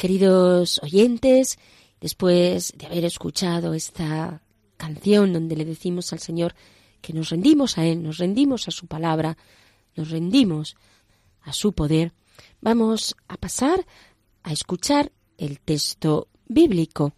Queridos 0.02 0.80
oyentes, 0.82 1.60
después 2.00 2.74
de 2.76 2.88
haber 2.88 3.06
escuchado 3.06 3.76
esta 3.76 4.42
canción 4.76 5.32
donde 5.32 5.56
le 5.56 5.64
decimos 5.64 6.12
al 6.12 6.18
Señor 6.18 6.56
que 7.02 7.14
nos 7.14 7.30
rendimos 7.30 7.78
a 7.78 7.86
Él, 7.86 8.02
nos 8.02 8.18
rendimos 8.18 8.68
a 8.68 8.72
su 8.72 8.88
palabra, 8.88 9.38
nos 9.96 10.10
rendimos 10.10 10.76
a 11.44 11.54
su 11.54 11.74
poder, 11.74 12.14
vamos 12.62 13.16
a 13.28 13.38
pasar 13.38 13.86
a 14.42 14.52
escuchar 14.52 15.12
el 15.38 15.60
texto 15.60 16.30
bíblico 16.48 17.14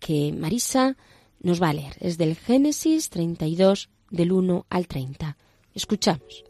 que 0.00 0.32
Marisa 0.32 0.96
nos 1.38 1.62
va 1.62 1.68
a 1.68 1.74
leer. 1.74 1.94
Es 2.00 2.18
del 2.18 2.34
Génesis 2.34 3.08
32, 3.08 3.88
del 4.10 4.32
1 4.32 4.66
al 4.68 4.88
30. 4.88 5.36
Escuchamos. 5.74 6.45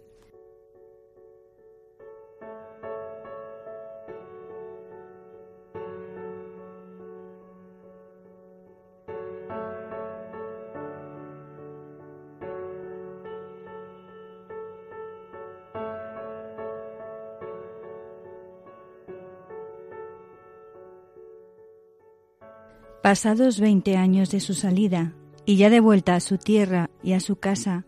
Pasados 23.07 23.61
veinte 23.61 23.97
años 23.97 24.33
de 24.33 24.41
su 24.41 24.53
salida, 24.53 25.13
y 25.45 25.55
ya 25.55 25.71
de 25.71 25.79
vuelta 25.79 26.17
a 26.17 26.21
su 26.21 26.39
tierra 26.39 26.91
y 27.05 27.13
a 27.13 27.21
su 27.21 27.37
casa, 27.37 27.87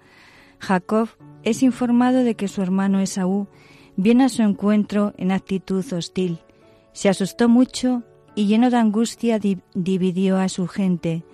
Jacob 0.60 1.08
es 1.42 1.64
informado 1.64 2.22
de 2.22 2.36
que 2.36 2.46
su 2.46 2.62
hermano 2.62 3.00
Esaú 3.00 3.48
viene 3.96 4.22
a 4.22 4.28
su 4.28 4.42
encuentro 4.42 5.14
en 5.16 5.32
actitud 5.32 5.84
hostil. 5.92 6.38
Se 6.92 7.08
asustó 7.08 7.48
mucho 7.48 8.04
y 8.36 8.46
lleno 8.46 8.70
de 8.70 8.76
angustia 8.76 9.40
di- 9.40 9.58
dividió 9.74 10.36
a 10.38 10.48
su 10.48 10.68
gente 10.68 11.24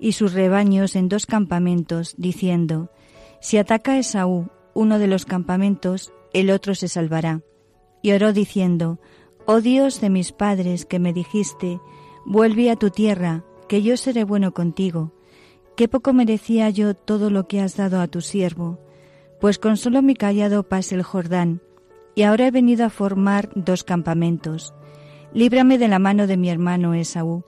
y 0.00 0.14
sus 0.14 0.32
rebaños 0.32 0.96
en 0.96 1.08
dos 1.08 1.24
campamentos, 1.24 2.16
diciendo, 2.18 2.90
Si 3.40 3.56
ataca 3.56 3.98
Esaú 3.98 4.48
uno 4.74 4.98
de 4.98 5.06
los 5.06 5.26
campamentos, 5.26 6.12
el 6.32 6.50
otro 6.50 6.74
se 6.74 6.88
salvará. 6.88 7.42
Y 8.02 8.10
oró 8.10 8.32
diciendo, 8.32 8.98
Oh 9.46 9.60
Dios 9.60 10.00
de 10.00 10.10
mis 10.10 10.32
padres 10.32 10.86
que 10.86 10.98
me 10.98 11.12
dijiste, 11.12 11.78
vuelve 12.28 12.70
a 12.70 12.76
tu 12.76 12.90
tierra, 12.90 13.42
que 13.68 13.82
yo 13.82 13.96
seré 13.96 14.22
bueno 14.22 14.52
contigo. 14.52 15.12
Qué 15.76 15.88
poco 15.88 16.12
merecía 16.12 16.68
yo 16.68 16.92
todo 16.92 17.30
lo 17.30 17.48
que 17.48 17.62
has 17.62 17.74
dado 17.78 18.02
a 18.02 18.06
tu 18.06 18.20
siervo, 18.20 18.78
pues 19.40 19.58
con 19.58 19.78
solo 19.78 20.02
mi 20.02 20.14
callado 20.14 20.62
pase 20.62 20.94
el 20.94 21.02
Jordán, 21.02 21.62
y 22.14 22.24
ahora 22.24 22.46
he 22.46 22.50
venido 22.50 22.84
a 22.84 22.90
formar 22.90 23.48
dos 23.54 23.82
campamentos. 23.82 24.74
Líbrame 25.32 25.78
de 25.78 25.88
la 25.88 25.98
mano 25.98 26.26
de 26.26 26.36
mi 26.36 26.50
hermano 26.50 26.92
Esaú, 26.92 27.44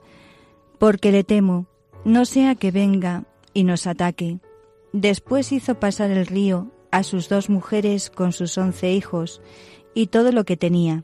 porque 0.79 1.11
le 1.11 1.23
temo, 1.23 1.67
no 2.03 2.25
sea 2.25 2.55
que 2.55 2.71
venga 2.71 3.25
y 3.53 3.65
nos 3.65 3.85
ataque. 3.85 4.39
Después 4.93 5.51
hizo 5.51 5.75
pasar 5.75 6.09
el 6.09 6.25
río 6.25 6.71
a 6.89 7.03
sus 7.03 7.29
dos 7.29 7.51
mujeres 7.51 8.09
con 8.09 8.31
sus 8.31 8.57
once 8.57 8.91
hijos 8.91 9.43
y 9.93 10.07
todo 10.07 10.31
lo 10.31 10.43
que 10.43 10.57
tenía, 10.57 11.03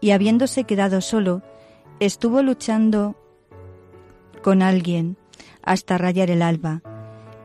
y 0.00 0.10
habiéndose 0.10 0.64
quedado 0.64 1.00
solo, 1.00 1.42
estuvo 2.00 2.42
luchando 2.42 3.16
con 4.42 4.62
alguien 4.62 5.16
hasta 5.62 5.98
rayar 5.98 6.30
el 6.30 6.42
alba, 6.42 6.82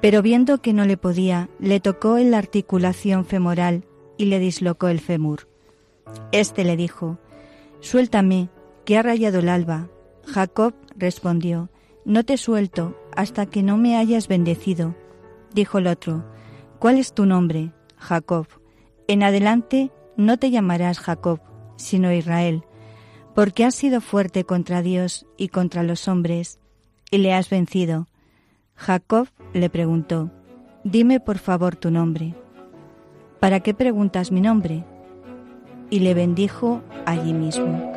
pero 0.02 0.22
viendo 0.22 0.62
que 0.62 0.74
no 0.74 0.86
le 0.86 0.98
podía, 0.98 1.50
le 1.60 1.80
tocó 1.80 2.18
en 2.18 2.32
la 2.32 2.38
articulación 2.38 3.26
femoral 3.26 3.86
y 4.18 4.26
le 4.26 4.40
dislocó 4.40 4.88
el 4.88 5.00
fémur. 5.00 5.48
Este 6.32 6.64
le 6.64 6.76
dijo, 6.76 7.18
Suéltame, 7.80 8.50
que 8.86 8.98
ha 8.98 9.02
rayado 9.02 9.40
el 9.40 9.50
alba. 9.50 9.90
Jacob 10.26 10.74
respondió, 10.96 11.70
No 12.06 12.24
te 12.24 12.38
suelto 12.38 12.98
hasta 13.16 13.46
que 13.46 13.64
no 13.64 13.78
me 13.78 13.98
hayas 13.98 14.28
bendecido. 14.28 14.96
Dijo 15.54 15.78
el 15.78 15.88
otro, 15.88 16.26
¿Cuál 16.80 16.98
es 16.98 17.14
tu 17.14 17.26
nombre? 17.26 17.72
Jacob. 17.98 18.48
En 19.08 19.24
adelante 19.24 19.92
no 20.18 20.38
te 20.38 20.50
llamarás 20.50 21.00
Jacob, 21.00 21.40
sino 21.76 22.12
Israel, 22.12 22.64
porque 23.34 23.65
has 23.65 23.76
sido 23.76 24.02
fuerte 24.02 24.44
contra 24.44 24.82
Dios 24.82 25.26
y 25.38 25.50
contra 25.50 25.84
los 25.84 26.08
hombres, 26.08 26.60
y 27.10 27.20
le 27.20 27.34
has 27.34 27.50
vencido. 27.50 28.08
Jacob 28.76 29.28
le 29.54 29.70
preguntó, 29.70 30.32
Dime 30.84 31.20
por 31.20 31.38
favor 31.38 31.76
tu 31.76 31.91
nombre. 31.91 32.34
¿Para 33.39 33.60
qué 33.60 33.74
preguntas 33.74 34.32
mi 34.32 34.41
nombre? 34.41 34.84
Y 35.89 36.00
le 36.00 36.13
bendijo 36.13 36.82
allí 37.06 37.34
mismo. 37.34 37.90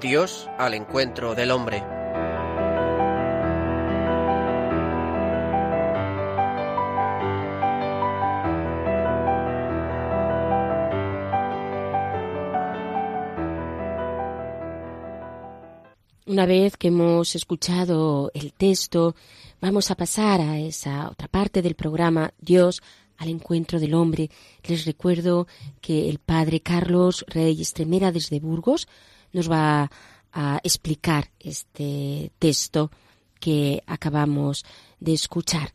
Dios 0.00 0.48
al 0.58 0.74
encuentro 0.74 1.34
del 1.34 1.50
hombre. 1.50 1.82
Una 16.26 16.44
vez 16.44 16.76
que 16.76 16.88
hemos 16.88 17.34
escuchado 17.34 18.30
el 18.34 18.52
texto, 18.52 19.14
vamos 19.60 19.90
a 19.90 19.94
pasar 19.94 20.42
a 20.42 20.58
esa 20.58 21.08
otra 21.08 21.28
parte 21.28 21.62
del 21.62 21.74
programa 21.74 22.34
Dios 22.38 22.82
al 23.16 23.28
encuentro 23.30 23.80
del 23.80 23.94
hombre. 23.94 24.30
Les 24.64 24.84
recuerdo 24.84 25.46
que 25.80 26.10
el 26.10 26.18
padre 26.18 26.60
Carlos 26.60 27.24
Rey 27.28 27.62
Estremera 27.62 28.12
desde 28.12 28.40
Burgos 28.40 28.86
nos 29.36 29.50
va 29.50 29.90
a 30.32 30.60
explicar 30.64 31.30
este 31.38 32.32
texto 32.38 32.90
que 33.38 33.82
acabamos 33.86 34.64
de 34.98 35.12
escuchar 35.12 35.74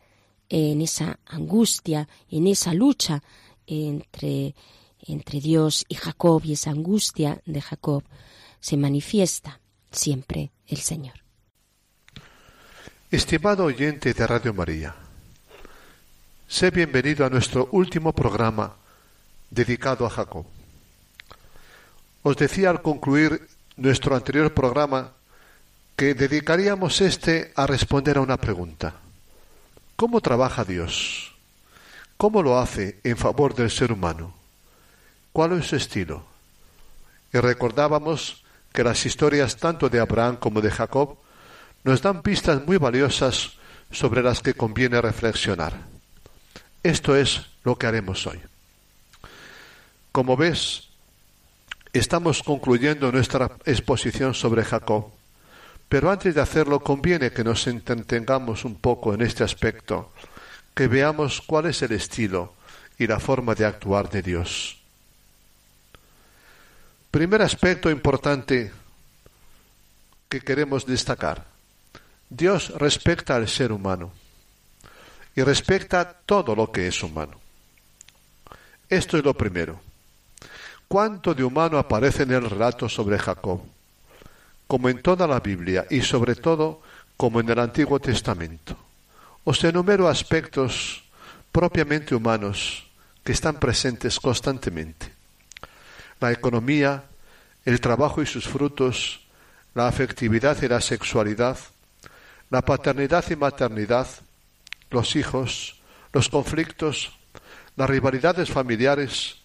en 0.50 0.82
esa 0.82 1.20
angustia, 1.28 2.10
en 2.30 2.48
esa 2.48 2.74
lucha 2.74 3.22
entre, 3.68 4.56
entre 5.04 5.40
Dios 5.40 5.86
y 5.88 5.96
Jacob 5.96 6.42
y 6.44 6.54
esa 6.54 6.72
angustia 6.72 7.40
de 7.46 7.62
Jacob 7.62 8.04
se 8.60 8.78
manifiesta 8.78 9.62
siempre 9.92 10.52
el 10.66 10.78
Señor. 10.78 11.24
Estimado 13.12 13.66
oyente 13.66 14.12
de 14.14 14.26
Radio 14.26 14.56
María, 14.56 14.96
sé 16.48 16.72
bienvenido 16.72 17.26
a 17.28 17.30
nuestro 17.30 17.70
último 17.74 18.12
programa 18.12 18.76
dedicado 19.52 20.08
a 20.08 20.10
Jacob. 20.10 20.48
Os 22.24 22.38
decía 22.38 22.70
al 22.70 22.82
concluir 22.82 23.48
nuestro 23.78 24.16
anterior 24.16 24.54
programa 24.54 25.14
que 25.96 26.14
dedicaríamos 26.14 27.02
este 27.02 27.52
a 27.56 27.66
responder 27.66 28.18
a 28.18 28.22
una 28.22 28.38
pregunta. 28.38 28.94
¿Cómo 29.96 30.22
trabaja 30.22 30.64
Dios? 30.64 31.34
¿Cómo 32.18 32.44
lo 32.44 32.60
hace 32.60 33.00
en 33.04 33.18
favor 33.18 33.56
del 33.56 33.72
ser 33.72 33.92
humano? 33.92 34.36
¿Cuál 35.34 35.54
es 35.54 35.68
su 35.68 35.76
estilo? 35.76 36.24
Y 37.34 37.40
recordábamos 37.40 38.44
que 38.72 38.84
las 38.84 39.06
historias 39.06 39.58
tanto 39.58 39.90
de 39.90 40.00
Abraham 40.00 40.38
como 40.38 40.62
de 40.62 40.70
Jacob 40.70 41.18
nos 41.84 42.02
dan 42.02 42.22
pistas 42.22 42.66
muy 42.66 42.78
valiosas 42.78 43.54
sobre 43.92 44.22
las 44.22 44.42
que 44.42 44.54
conviene 44.54 45.02
reflexionar. 45.02 45.74
Esto 46.84 47.16
es 47.16 47.48
lo 47.64 47.78
que 47.78 47.88
haremos 47.88 48.28
hoy. 48.28 48.40
Como 50.12 50.38
ves, 50.38 50.91
estamos 51.94 52.44
concluyendo 52.44 53.12
nuestra 53.12 53.52
exposición 53.66 54.34
sobre 54.34 54.64
Jacob, 54.64 55.12
pero 55.90 56.10
antes 56.10 56.34
de 56.34 56.42
hacerlo 56.42 56.80
conviene 56.80 57.32
que 57.32 57.44
nos 57.44 57.68
entretengamos 57.68 58.64
un 58.64 58.76
poco 58.76 59.14
en 59.14 59.22
este 59.22 59.44
aspecto, 59.44 60.14
que 60.74 60.88
veamos 60.88 61.42
cuál 61.42 61.66
es 61.66 61.82
el 61.82 61.92
estilo 61.92 62.54
y 62.98 63.08
la 63.08 63.20
forma 63.20 63.56
de 63.56 63.66
actuar 63.66 64.10
de 64.10 64.22
Dios. 64.22 64.78
Primer 67.12 67.42
aspecto 67.42 67.90
importante 67.90 68.72
que 70.30 70.40
queremos 70.40 70.86
destacar. 70.86 71.46
Dios 72.30 72.70
respecta 72.78 73.36
al 73.36 73.50
ser 73.50 73.74
humano 73.74 74.14
y 75.36 75.42
respecta 75.42 76.14
todo 76.26 76.56
lo 76.56 76.72
que 76.72 76.88
es 76.88 77.04
humano. 77.04 77.38
Esto 78.88 79.18
es 79.18 79.26
lo 79.26 79.34
primero. 79.34 79.91
¿Cuánto 80.92 81.34
de 81.34 81.42
humano 81.42 81.78
aparece 81.78 82.24
en 82.24 82.32
el 82.32 82.50
relato 82.50 82.90
sobre 82.90 83.18
Jacob? 83.18 83.62
Como 84.68 84.90
en 84.90 85.02
toda 85.02 85.26
la 85.26 85.40
Biblia 85.40 85.88
y 85.90 86.02
sobre 86.02 86.36
todo 86.36 86.82
como 87.16 87.40
en 87.40 87.48
el 87.48 87.60
Antiguo 87.60 87.98
Testamento. 88.02 88.76
Os 89.46 89.64
enumero 89.64 90.10
aspectos 90.10 91.02
propiamente 91.50 92.14
humanos 92.14 92.84
que 93.24 93.32
están 93.32 93.56
presentes 93.56 94.20
constantemente 94.20 95.14
la 96.20 96.34
economía, 96.34 97.06
el 97.64 97.80
trabajo 97.80 98.22
y 98.22 98.26
sus 98.26 98.46
frutos, 98.50 99.22
la 99.74 99.88
afectividad 99.88 100.62
y 100.62 100.68
la 100.68 100.82
sexualidad, 100.82 101.58
la 102.50 102.64
paternidad 102.64 103.24
y 103.30 103.38
maternidad, 103.38 104.08
los 104.90 105.16
hijos, 105.16 105.80
los 106.12 106.28
conflictos, 106.28 107.18
las 107.78 107.90
rivalidades 107.90 108.52
familiares, 108.52 109.41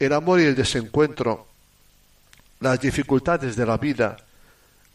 el 0.00 0.14
amor 0.14 0.40
y 0.40 0.44
el 0.44 0.56
desencuentro, 0.56 1.46
las 2.60 2.80
dificultades 2.80 3.54
de 3.54 3.66
la 3.66 3.76
vida, 3.76 4.16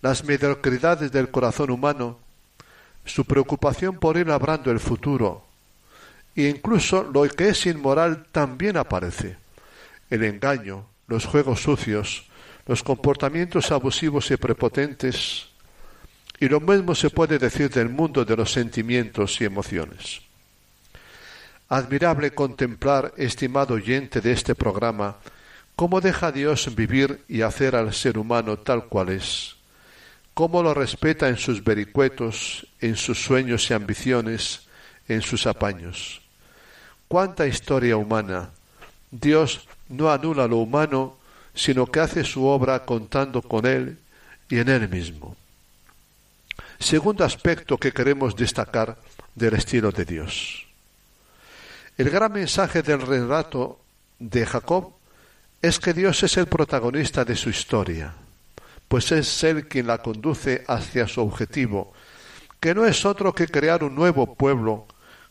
las 0.01 0.23
mediocridades 0.23 1.11
del 1.11 1.29
corazón 1.29 1.69
humano, 1.69 2.19
su 3.05 3.23
preocupación 3.23 3.99
por 3.99 4.17
ir 4.17 4.27
labrando 4.27 4.71
el 4.71 4.79
futuro, 4.79 5.45
e 6.35 6.49
incluso 6.49 7.03
lo 7.03 7.23
que 7.29 7.49
es 7.49 7.65
inmoral 7.67 8.25
también 8.31 8.77
aparece, 8.77 9.37
el 10.09 10.23
engaño, 10.23 10.87
los 11.07 11.25
juegos 11.25 11.61
sucios, 11.61 12.25
los 12.65 12.81
comportamientos 12.81 13.71
abusivos 13.71 14.31
y 14.31 14.37
prepotentes, 14.37 15.49
y 16.39 16.49
lo 16.49 16.59
mismo 16.59 16.95
se 16.95 17.11
puede 17.11 17.37
decir 17.37 17.69
del 17.69 17.89
mundo 17.89 18.25
de 18.25 18.35
los 18.35 18.51
sentimientos 18.51 19.39
y 19.39 19.45
emociones. 19.45 20.24
Admirable 21.67 22.31
contemplar, 22.31 23.13
estimado 23.17 23.73
oyente 23.73 24.21
de 24.21 24.31
este 24.31 24.53
programa, 24.53 25.17
cómo 25.75 25.99
deja 25.99 26.31
Dios 26.31 26.75
vivir 26.75 27.23
y 27.27 27.41
hacer 27.41 27.75
al 27.75 27.93
ser 27.93 28.19
humano 28.19 28.57
tal 28.57 28.85
cual 28.85 29.09
es, 29.09 29.55
cómo 30.35 30.61
lo 30.61 30.75
respeta 30.75 31.27
en 31.27 31.37
sus 31.37 31.63
vericuetos, 31.63 32.67
en 32.81 32.95
sus 32.95 33.23
sueños 33.23 33.69
y 33.71 33.73
ambiciones, 33.73 34.67
en 35.07 35.23
sus 35.23 35.47
apaños. 35.47 36.21
Cuánta 37.07 37.47
historia 37.47 37.97
humana. 37.97 38.51
Dios 39.09 39.67
no 39.89 40.11
anula 40.11 40.47
lo 40.47 40.57
humano, 40.57 41.17
sino 41.53 41.87
que 41.87 41.99
hace 41.99 42.23
su 42.23 42.45
obra 42.45 42.85
contando 42.85 43.41
con 43.41 43.65
él 43.65 43.97
y 44.49 44.59
en 44.59 44.69
él 44.69 44.89
mismo. 44.89 45.35
Segundo 46.79 47.23
aspecto 47.23 47.77
que 47.77 47.91
queremos 47.91 48.35
destacar 48.35 48.97
del 49.33 49.53
estilo 49.55 49.91
de 49.91 50.05
Dios. 50.05 50.64
El 51.97 52.09
gran 52.09 52.33
mensaje 52.33 52.81
del 52.81 53.01
relato 53.01 53.79
de 54.19 54.45
Jacob 54.45 54.95
es 55.61 55.79
que 55.79 55.93
Dios 55.93 56.23
es 56.23 56.35
el 56.35 56.47
protagonista 56.47 57.23
de 57.23 57.37
su 57.37 57.49
historia, 57.49 58.13
pues 58.89 59.13
es 59.13 59.43
Él 59.45 59.69
quien 59.69 59.87
la 59.87 59.99
conduce 59.99 60.65
hacia 60.67 61.07
su 61.07 61.21
objetivo, 61.21 61.93
que 62.59 62.75
no 62.75 62.85
es 62.85 63.05
otro 63.05 63.33
que 63.33 63.47
crear 63.47 63.81
un 63.81 63.95
nuevo 63.95 64.35
pueblo 64.35 64.87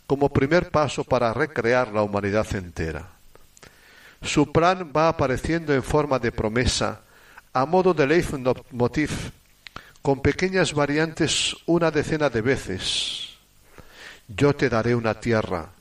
como 0.06 0.32
primer 0.32 0.70
paso 0.70 1.04
para 1.04 1.34
recrear 1.34 1.92
la 1.92 2.02
humanidad 2.02 2.46
entera. 2.54 3.10
Su 4.22 4.50
plan 4.50 4.90
va 4.96 5.08
apareciendo 5.08 5.74
en 5.74 5.82
forma 5.82 6.18
de 6.18 6.32
promesa, 6.32 7.02
a 7.52 7.66
modo 7.66 7.92
de 7.92 8.06
leitmotiv, 8.06 9.10
con 10.00 10.22
pequeñas 10.22 10.72
variantes 10.72 11.54
una 11.66 11.90
decena 11.90 12.30
de 12.30 12.40
veces. 12.40 13.36
Yo 14.28 14.56
te 14.56 14.70
daré 14.70 14.94
una 14.94 15.12
tierra, 15.20 15.73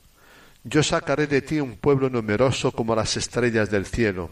yo 0.64 0.82
sacaré 0.82 1.26
de 1.26 1.42
ti 1.42 1.60
un 1.60 1.76
pueblo 1.76 2.08
numeroso 2.08 2.72
como 2.72 2.96
las 2.96 3.16
estrellas 3.16 3.70
del 3.70 3.86
cielo, 3.86 4.30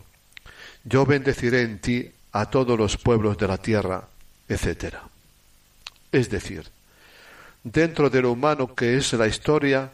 yo 0.85 1.05
bendeciré 1.05 1.62
en 1.62 1.79
ti 1.79 2.11
a 2.33 2.47
todos 2.47 2.79
los 2.79 2.97
pueblos 2.97 3.37
de 3.37 3.47
la 3.47 3.59
tierra, 3.59 4.09
etc. 4.49 4.97
Es 6.11 6.31
decir, 6.31 6.66
dentro 7.62 8.11
de 8.11 8.23
lo 8.23 8.33
humano 8.33 8.75
que 8.75 8.97
es 8.97 9.12
la 9.12 9.27
historia, 9.27 9.92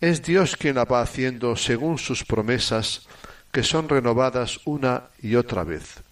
es 0.00 0.22
Dios 0.22 0.56
quien 0.56 0.74
la 0.74 0.84
va 0.84 1.00
haciendo 1.00 1.56
según 1.56 1.98
sus 1.98 2.24
promesas 2.24 3.06
que 3.52 3.62
son 3.62 3.88
renovadas 3.88 4.60
una 4.64 5.04
y 5.22 5.36
otra 5.36 5.64
vez. 5.64 6.02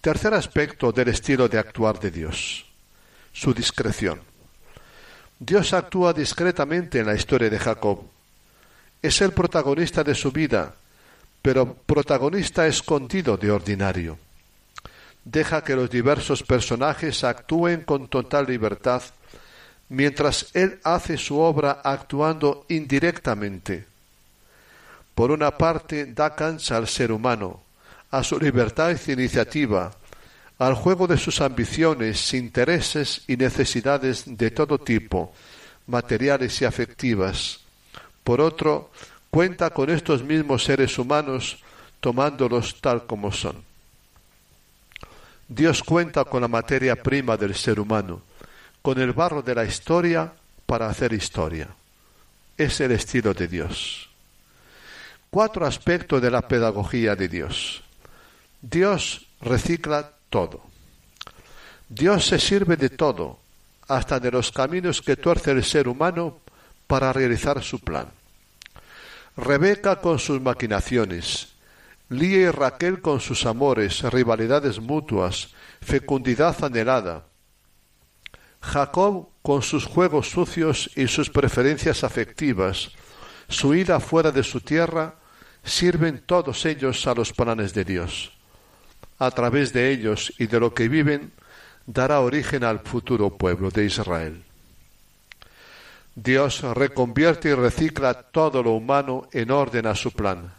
Tercer 0.00 0.34
aspecto 0.34 0.92
del 0.92 1.08
estilo 1.08 1.48
de 1.48 1.58
actuar 1.58 1.98
de 1.98 2.10
Dios, 2.10 2.66
su 3.32 3.54
discreción. 3.54 4.31
Dios 5.44 5.72
actúa 5.72 6.12
discretamente 6.12 7.00
en 7.00 7.06
la 7.06 7.14
historia 7.14 7.50
de 7.50 7.58
Jacob. 7.58 7.98
Es 9.02 9.20
el 9.22 9.32
protagonista 9.32 10.04
de 10.04 10.14
su 10.14 10.30
vida, 10.30 10.74
pero 11.42 11.74
protagonista 11.74 12.66
escondido 12.68 13.36
de 13.36 13.50
ordinario. 13.50 14.18
Deja 15.24 15.64
que 15.64 15.74
los 15.74 15.90
diversos 15.90 16.44
personajes 16.44 17.24
actúen 17.24 17.82
con 17.82 18.06
total 18.06 18.46
libertad, 18.46 19.02
mientras 19.88 20.54
Él 20.54 20.78
hace 20.84 21.16
su 21.16 21.40
obra 21.40 21.80
actuando 21.82 22.64
indirectamente 22.68 23.86
por 25.14 25.30
una 25.30 25.50
parte, 25.50 26.06
da 26.06 26.34
cancha 26.34 26.76
al 26.76 26.88
ser 26.88 27.12
humano, 27.12 27.60
a 28.10 28.22
su 28.22 28.38
libertad 28.38 28.96
y 29.06 29.12
iniciativa, 29.12 29.92
al 30.66 30.74
juego 30.74 31.06
de 31.06 31.16
sus 31.16 31.40
ambiciones, 31.40 32.34
intereses 32.34 33.22
y 33.26 33.36
necesidades 33.36 34.24
de 34.26 34.50
todo 34.50 34.78
tipo, 34.78 35.32
materiales 35.86 36.60
y 36.62 36.64
afectivas. 36.64 37.60
Por 38.24 38.40
otro, 38.40 38.90
cuenta 39.30 39.70
con 39.70 39.90
estos 39.90 40.22
mismos 40.22 40.64
seres 40.64 40.98
humanos 40.98 41.58
tomándolos 42.00 42.80
tal 42.80 43.06
como 43.06 43.32
son. 43.32 43.62
Dios 45.48 45.82
cuenta 45.82 46.24
con 46.24 46.42
la 46.42 46.48
materia 46.48 46.96
prima 46.96 47.36
del 47.36 47.54
ser 47.54 47.80
humano, 47.80 48.22
con 48.80 49.00
el 49.00 49.12
barro 49.12 49.42
de 49.42 49.54
la 49.54 49.64
historia 49.64 50.32
para 50.66 50.88
hacer 50.88 51.12
historia. 51.12 51.68
Es 52.56 52.80
el 52.80 52.92
estilo 52.92 53.34
de 53.34 53.48
Dios 53.48 54.08
cuatro 55.32 55.64
aspectos 55.64 56.20
de 56.20 56.30
la 56.30 56.46
pedagogía 56.46 57.16
de 57.16 57.26
Dios. 57.26 57.82
Dios 58.60 59.26
recicla 59.40 60.12
todo. 60.32 60.64
Dios 61.88 62.24
se 62.24 62.38
sirve 62.40 62.76
de 62.76 62.88
todo, 62.88 63.38
hasta 63.86 64.18
de 64.18 64.30
los 64.30 64.50
caminos 64.50 65.02
que 65.02 65.16
tuerce 65.16 65.50
el 65.50 65.62
ser 65.62 65.86
humano 65.86 66.40
para 66.86 67.12
realizar 67.12 67.62
su 67.62 67.78
plan. 67.78 68.08
Rebeca 69.36 70.00
con 70.00 70.18
sus 70.18 70.40
maquinaciones, 70.40 71.52
Lía 72.08 72.48
y 72.48 72.50
Raquel 72.50 73.00
con 73.00 73.20
sus 73.20 73.46
amores, 73.46 74.02
rivalidades 74.02 74.80
mutuas, 74.80 75.54
fecundidad 75.80 76.64
anhelada, 76.64 77.26
Jacob 78.60 79.28
con 79.42 79.62
sus 79.62 79.84
juegos 79.84 80.30
sucios 80.30 80.90
y 80.96 81.08
sus 81.08 81.28
preferencias 81.30 82.04
afectivas, 82.04 82.92
su 83.48 83.74
ida 83.74 84.00
fuera 84.00 84.30
de 84.30 84.44
su 84.44 84.60
tierra, 84.60 85.16
sirven 85.64 86.22
todos 86.24 86.64
ellos 86.64 87.06
a 87.06 87.14
los 87.14 87.32
planes 87.32 87.74
de 87.74 87.84
Dios. 87.84 88.41
A 89.22 89.30
través 89.30 89.72
de 89.72 89.92
ellos 89.92 90.32
y 90.36 90.46
de 90.48 90.58
lo 90.58 90.74
que 90.74 90.88
viven, 90.88 91.30
dará 91.86 92.18
origen 92.18 92.64
al 92.64 92.80
futuro 92.80 93.30
pueblo 93.30 93.70
de 93.70 93.84
Israel. 93.84 94.42
Dios 96.16 96.62
reconvierte 96.62 97.50
y 97.50 97.54
recicla 97.54 98.14
todo 98.14 98.64
lo 98.64 98.72
humano 98.72 99.28
en 99.30 99.52
orden 99.52 99.86
a 99.86 99.94
su 99.94 100.10
plan. 100.10 100.52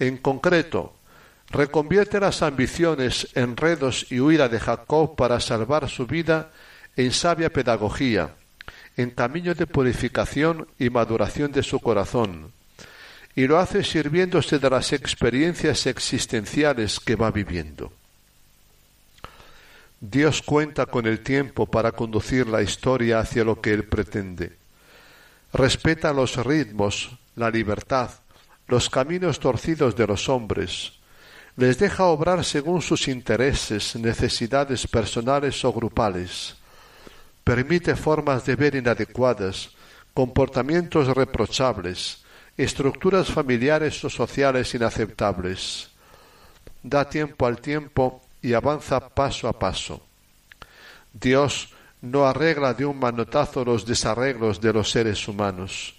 En 0.00 0.16
concreto, 0.16 0.96
reconvierte 1.50 2.18
las 2.18 2.42
ambiciones, 2.42 3.28
enredos 3.36 4.10
y 4.10 4.18
huida 4.18 4.48
de 4.48 4.58
Jacob 4.58 5.14
para 5.14 5.38
salvar 5.38 5.88
su 5.88 6.08
vida 6.08 6.50
en 6.96 7.12
sabia 7.12 7.50
pedagogía, 7.50 8.34
en 8.96 9.10
camino 9.10 9.54
de 9.54 9.68
purificación 9.68 10.66
y 10.76 10.90
maduración 10.90 11.52
de 11.52 11.62
su 11.62 11.78
corazón, 11.78 12.50
y 13.36 13.46
lo 13.46 13.58
hace 13.58 13.84
sirviéndose 13.84 14.58
de 14.58 14.70
las 14.70 14.94
experiencias 14.94 15.86
existenciales 15.86 16.98
que 16.98 17.16
va 17.16 17.30
viviendo. 17.30 17.92
Dios 20.00 20.40
cuenta 20.40 20.86
con 20.86 21.06
el 21.06 21.20
tiempo 21.20 21.66
para 21.66 21.92
conducir 21.92 22.46
la 22.46 22.62
historia 22.62 23.18
hacia 23.18 23.44
lo 23.44 23.60
que 23.60 23.74
Él 23.74 23.84
pretende. 23.84 24.56
Respeta 25.52 26.14
los 26.14 26.42
ritmos, 26.44 27.10
la 27.34 27.50
libertad, 27.50 28.10
los 28.68 28.88
caminos 28.88 29.38
torcidos 29.38 29.94
de 29.96 30.06
los 30.06 30.30
hombres, 30.30 30.94
les 31.56 31.78
deja 31.78 32.04
obrar 32.04 32.44
según 32.44 32.80
sus 32.82 33.06
intereses, 33.06 33.96
necesidades 33.96 34.86
personales 34.86 35.62
o 35.64 35.72
grupales, 35.72 36.56
permite 37.44 37.96
formas 37.96 38.44
de 38.44 38.56
ver 38.56 38.74
inadecuadas, 38.74 39.70
comportamientos 40.12 41.08
reprochables, 41.08 42.25
estructuras 42.56 43.28
familiares 43.28 44.02
o 44.04 44.10
sociales 44.10 44.74
inaceptables. 44.74 45.90
Da 46.82 47.08
tiempo 47.08 47.46
al 47.46 47.60
tiempo 47.60 48.22
y 48.40 48.54
avanza 48.54 49.00
paso 49.10 49.48
a 49.48 49.58
paso. 49.58 50.00
Dios 51.12 51.70
no 52.00 52.26
arregla 52.26 52.74
de 52.74 52.84
un 52.84 52.98
manotazo 52.98 53.64
los 53.64 53.84
desarreglos 53.84 54.60
de 54.60 54.72
los 54.72 54.90
seres 54.90 55.28
humanos, 55.28 55.94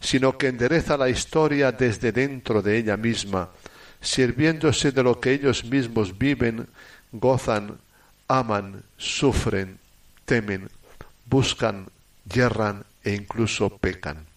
sino 0.00 0.36
que 0.36 0.48
endereza 0.48 0.96
la 0.96 1.08
historia 1.08 1.72
desde 1.72 2.12
dentro 2.12 2.60
de 2.60 2.78
ella 2.78 2.96
misma, 2.96 3.50
sirviéndose 4.00 4.92
de 4.92 5.02
lo 5.02 5.20
que 5.20 5.32
ellos 5.32 5.64
mismos 5.64 6.18
viven, 6.18 6.66
gozan, 7.12 7.78
aman, 8.28 8.82
sufren, 8.98 9.78
temen, 10.24 10.68
buscan, 11.26 11.86
yerran 12.28 12.84
e 13.02 13.14
incluso 13.14 13.70
pecan. 13.70 14.33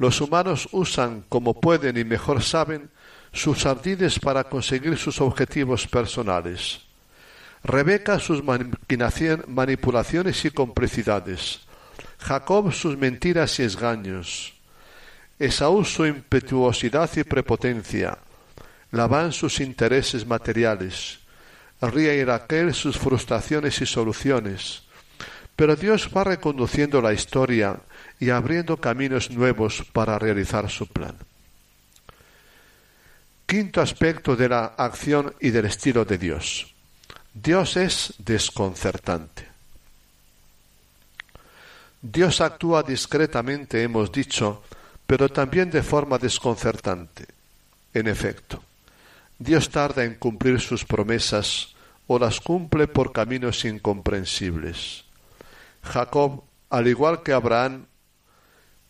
Los 0.00 0.22
humanos 0.22 0.66
usan 0.72 1.26
como 1.28 1.60
pueden 1.60 1.98
y 1.98 2.04
mejor 2.04 2.42
saben 2.42 2.88
sus 3.34 3.66
ardides 3.66 4.18
para 4.18 4.44
conseguir 4.44 4.96
sus 4.96 5.20
objetivos 5.20 5.86
personales. 5.86 6.80
Rebeca 7.62 8.18
sus 8.18 8.42
manipulaciones 8.42 10.42
y 10.46 10.50
complicidades. 10.52 11.60
Jacob 12.18 12.72
sus 12.72 12.96
mentiras 12.96 13.60
y 13.60 13.64
esgaños. 13.64 14.54
Esaú 15.38 15.84
su 15.84 16.06
impetuosidad 16.06 17.10
y 17.18 17.24
prepotencia. 17.24 18.16
Labán 18.92 19.32
sus 19.32 19.60
intereses 19.60 20.26
materiales. 20.26 21.18
Ría 21.82 22.14
y 22.14 22.24
Raquel 22.24 22.72
sus 22.72 22.96
frustraciones 22.96 23.78
y 23.82 23.84
soluciones. 23.84 24.84
Pero 25.56 25.76
Dios 25.76 26.08
va 26.16 26.24
reconduciendo 26.24 27.02
la 27.02 27.12
historia 27.12 27.78
y 28.20 28.30
abriendo 28.30 28.76
caminos 28.76 29.30
nuevos 29.30 29.82
para 29.92 30.18
realizar 30.18 30.70
su 30.70 30.86
plan. 30.86 31.16
Quinto 33.46 33.80
aspecto 33.80 34.36
de 34.36 34.48
la 34.48 34.66
acción 34.76 35.34
y 35.40 35.50
del 35.50 35.64
estilo 35.64 36.04
de 36.04 36.18
Dios. 36.18 36.72
Dios 37.34 37.76
es 37.76 38.14
desconcertante. 38.18 39.48
Dios 42.02 42.40
actúa 42.40 42.82
discretamente, 42.82 43.82
hemos 43.82 44.12
dicho, 44.12 44.62
pero 45.06 45.28
también 45.28 45.70
de 45.70 45.82
forma 45.82 46.18
desconcertante. 46.18 47.26
En 47.92 48.06
efecto, 48.06 48.62
Dios 49.38 49.70
tarda 49.70 50.04
en 50.04 50.14
cumplir 50.14 50.60
sus 50.60 50.84
promesas 50.84 51.74
o 52.06 52.18
las 52.18 52.40
cumple 52.40 52.86
por 52.86 53.12
caminos 53.12 53.64
incomprensibles. 53.64 55.04
Jacob, 55.82 56.44
al 56.68 56.86
igual 56.86 57.22
que 57.22 57.32
Abraham, 57.32 57.86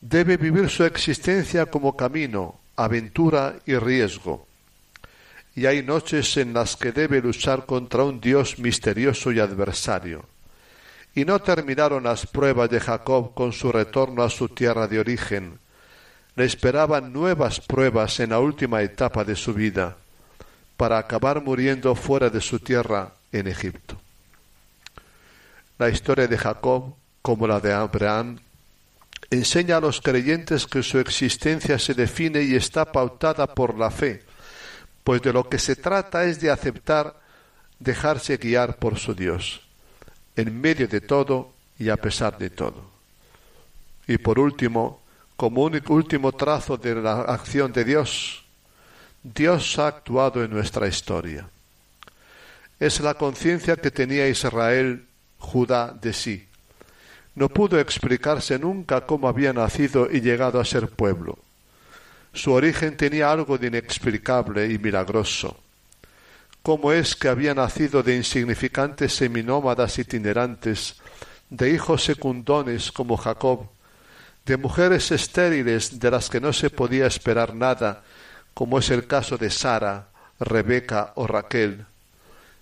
debe 0.00 0.36
vivir 0.36 0.68
su 0.70 0.84
existencia 0.84 1.66
como 1.66 1.96
camino, 1.96 2.60
aventura 2.76 3.56
y 3.66 3.74
riesgo 3.76 4.46
y 5.54 5.66
hay 5.66 5.82
noches 5.82 6.36
en 6.36 6.54
las 6.54 6.76
que 6.76 6.92
debe 6.92 7.20
luchar 7.20 7.66
contra 7.66 8.04
un 8.04 8.20
Dios 8.20 8.58
misterioso 8.58 9.32
y 9.32 9.40
adversario. 9.40 10.24
Y 11.14 11.24
no 11.24 11.40
terminaron 11.40 12.04
las 12.04 12.26
pruebas 12.26 12.70
de 12.70 12.80
Jacob 12.80 13.34
con 13.34 13.52
su 13.52 13.72
retorno 13.72 14.22
a 14.22 14.30
su 14.30 14.48
tierra 14.48 14.86
de 14.86 15.00
origen. 15.00 15.58
Le 16.36 16.44
esperaban 16.44 17.12
nuevas 17.12 17.60
pruebas 17.60 18.20
en 18.20 18.30
la 18.30 18.38
última 18.38 18.82
etapa 18.82 19.24
de 19.24 19.34
su 19.34 19.52
vida, 19.52 19.96
para 20.76 20.98
acabar 20.98 21.42
muriendo 21.42 21.94
fuera 21.94 22.30
de 22.30 22.40
su 22.40 22.60
tierra 22.60 23.12
en 23.32 23.48
Egipto. 23.48 24.00
La 25.78 25.88
historia 25.88 26.28
de 26.28 26.38
Jacob, 26.38 26.94
como 27.22 27.46
la 27.46 27.58
de 27.58 27.72
Abraham, 27.72 28.38
enseña 29.30 29.76
a 29.76 29.80
los 29.80 30.00
creyentes 30.00 30.66
que 30.66 30.82
su 30.82 30.98
existencia 30.98 31.78
se 31.78 31.94
define 31.94 32.42
y 32.42 32.56
está 32.56 32.90
pautada 32.90 33.54
por 33.54 33.78
la 33.78 33.90
fe, 33.90 34.22
pues 35.04 35.22
de 35.22 35.32
lo 35.32 35.48
que 35.48 35.58
se 35.58 35.76
trata 35.76 36.24
es 36.24 36.40
de 36.40 36.50
aceptar 36.50 37.20
dejarse 37.78 38.36
guiar 38.36 38.76
por 38.76 38.98
su 38.98 39.14
Dios, 39.14 39.62
en 40.36 40.60
medio 40.60 40.86
de 40.86 41.00
todo 41.00 41.52
y 41.78 41.88
a 41.88 41.96
pesar 41.96 42.38
de 42.38 42.50
todo. 42.50 42.90
Y 44.06 44.18
por 44.18 44.38
último, 44.38 45.00
como 45.36 45.62
un 45.62 45.82
último 45.88 46.32
trazo 46.32 46.76
de 46.76 46.94
la 46.96 47.22
acción 47.22 47.72
de 47.72 47.84
Dios, 47.84 48.44
Dios 49.22 49.78
ha 49.78 49.86
actuado 49.86 50.44
en 50.44 50.50
nuestra 50.50 50.86
historia. 50.88 51.48
Es 52.78 53.00
la 53.00 53.14
conciencia 53.14 53.76
que 53.76 53.90
tenía 53.90 54.28
Israel, 54.28 55.06
Judá, 55.38 55.92
de 55.92 56.12
sí. 56.12 56.49
No 57.34 57.48
pudo 57.48 57.78
explicarse 57.78 58.58
nunca 58.58 59.06
cómo 59.06 59.28
había 59.28 59.52
nacido 59.52 60.08
y 60.10 60.20
llegado 60.20 60.60
a 60.60 60.64
ser 60.64 60.88
pueblo 60.88 61.38
su 62.32 62.52
origen 62.52 62.96
tenía 62.96 63.30
algo 63.30 63.58
de 63.58 63.68
inexplicable 63.68 64.70
y 64.72 64.78
milagroso. 64.78 65.56
¿Cómo 66.62 66.92
es 66.92 67.16
que 67.16 67.28
había 67.28 67.54
nacido 67.54 68.02
de 68.02 68.16
insignificantes 68.16 69.14
seminómadas 69.14 69.98
itinerantes, 69.98 70.96
de 71.48 71.70
hijos 71.70 72.04
secundones 72.04 72.92
como 72.92 73.16
Jacob, 73.16 73.68
de 74.46 74.56
mujeres 74.56 75.10
estériles 75.10 75.98
de 75.98 76.10
las 76.10 76.28
que 76.30 76.40
no 76.40 76.52
se 76.52 76.70
podía 76.70 77.06
esperar 77.06 77.54
nada, 77.54 78.02
como 78.54 78.78
es 78.78 78.90
el 78.90 79.06
caso 79.06 79.36
de 79.36 79.50
Sara, 79.50 80.08
Rebeca 80.38 81.12
o 81.16 81.26
Raquel? 81.26 81.86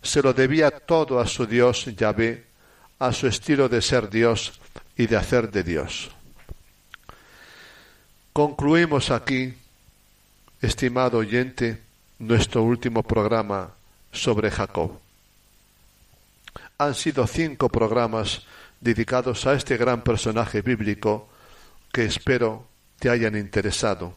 Se 0.00 0.22
lo 0.22 0.32
debía 0.32 0.70
todo 0.70 1.18
a 1.18 1.26
su 1.26 1.44
Dios 1.46 1.86
Yahvé, 1.96 2.46
a 2.98 3.12
su 3.12 3.26
estilo 3.26 3.68
de 3.68 3.82
ser 3.82 4.10
Dios 4.10 4.60
y 4.96 5.06
de 5.06 5.16
hacer 5.16 5.50
de 5.50 5.62
Dios. 5.62 6.10
Concluimos 8.32 9.10
aquí, 9.10 9.54
estimado 10.60 11.18
oyente, 11.18 11.82
nuestro 12.18 12.62
último 12.62 13.02
programa 13.02 13.72
sobre 14.12 14.50
Jacob. 14.50 14.98
Han 16.78 16.94
sido 16.94 17.26
cinco 17.26 17.68
programas 17.68 18.42
dedicados 18.80 19.46
a 19.46 19.54
este 19.54 19.76
gran 19.76 20.02
personaje 20.02 20.62
bíblico 20.62 21.28
que 21.92 22.04
espero 22.04 22.66
te 22.98 23.10
hayan 23.10 23.36
interesado. 23.36 24.14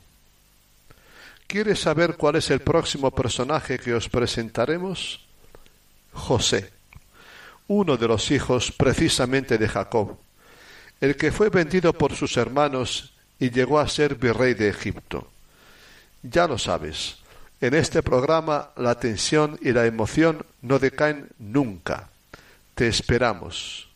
¿Quieres 1.48 1.80
saber 1.80 2.15
cuál 2.15 2.36
es 2.38 2.50
el 2.50 2.62
próximo 2.62 3.12
personaje 3.12 3.78
que 3.80 3.94
os 3.94 4.08
presentaremos? 4.08 5.26
José, 6.13 6.72
uno 7.71 7.95
de 7.95 8.05
los 8.05 8.31
hijos 8.31 8.73
precisamente 8.73 9.57
de 9.57 9.69
Jacob, 9.69 10.17
el 10.99 11.15
que 11.15 11.31
fue 11.31 11.49
vendido 11.49 11.93
por 11.93 12.13
sus 12.13 12.36
hermanos 12.36 13.13
y 13.39 13.49
llegó 13.49 13.79
a 13.79 13.88
ser 13.88 14.15
virrey 14.15 14.53
de 14.53 14.67
Egipto. 14.67 15.29
Ya 16.21 16.47
lo 16.47 16.57
sabes, 16.57 17.17
En 17.62 17.75
este 17.75 18.01
programa 18.01 18.71
la 18.75 18.95
tensión 18.95 19.60
y 19.62 19.71
la 19.71 19.86
emoción 19.86 20.43
no 20.63 20.79
decaen 20.79 21.29
nunca. 21.38 22.10
Te 22.73 22.88
esperamos. 22.88 23.88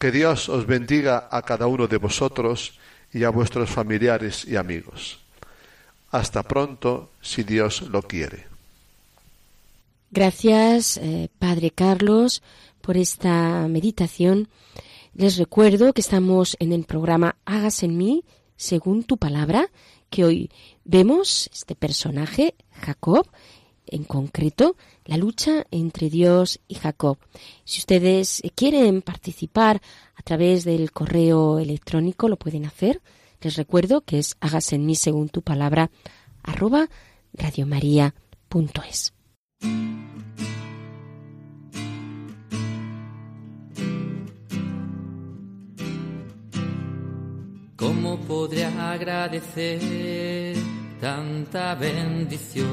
Que 0.00 0.10
Dios 0.10 0.48
os 0.48 0.66
bendiga 0.66 1.28
a 1.30 1.42
cada 1.42 1.68
uno 1.68 1.86
de 1.86 1.96
vosotros 1.96 2.76
y 3.12 3.22
a 3.22 3.30
vuestros 3.30 3.70
familiares 3.70 4.44
y 4.44 4.56
amigos. 4.56 5.20
Hasta 6.10 6.42
pronto, 6.42 7.12
si 7.22 7.44
Dios 7.44 7.82
lo 7.82 8.02
quiere. 8.02 8.46
Gracias, 10.10 10.98
eh, 10.98 11.30
Padre 11.38 11.70
Carlos, 11.70 12.42
por 12.82 12.96
esta 12.96 13.66
meditación. 13.68 14.48
Les 15.14 15.36
recuerdo 15.36 15.92
que 15.92 16.00
estamos 16.00 16.56
en 16.58 16.72
el 16.72 16.84
programa 16.84 17.36
Hagas 17.44 17.82
en 17.82 17.96
mí, 17.96 18.24
según 18.56 19.04
tu 19.04 19.16
palabra, 19.16 19.70
que 20.10 20.24
hoy 20.24 20.50
vemos 20.84 21.48
este 21.52 21.74
personaje, 21.74 22.54
Jacob, 22.72 23.26
en 23.86 24.04
concreto, 24.04 24.76
la 25.04 25.16
lucha 25.16 25.66
entre 25.70 26.10
Dios 26.10 26.60
y 26.68 26.74
Jacob. 26.74 27.18
Si 27.64 27.80
ustedes 27.80 28.42
quieren 28.54 29.02
participar 29.02 29.80
a 30.14 30.22
través 30.22 30.64
del 30.64 30.92
correo 30.92 31.58
electrónico, 31.58 32.28
lo 32.28 32.36
pueden 32.36 32.64
hacer. 32.64 33.00
Les 33.40 33.56
recuerdo 33.56 34.02
que 34.02 34.18
es 34.18 34.36
hágase 34.40 34.76
en 34.76 34.86
mí 34.86 34.94
según 34.94 35.28
tu 35.28 35.42
palabra, 35.42 35.90
arroba 36.42 36.88
radiomaria.es. 37.32 39.12
podré 48.32 48.64
agradecer 48.64 50.56
tanta 51.00 51.74
bendición? 51.74 52.66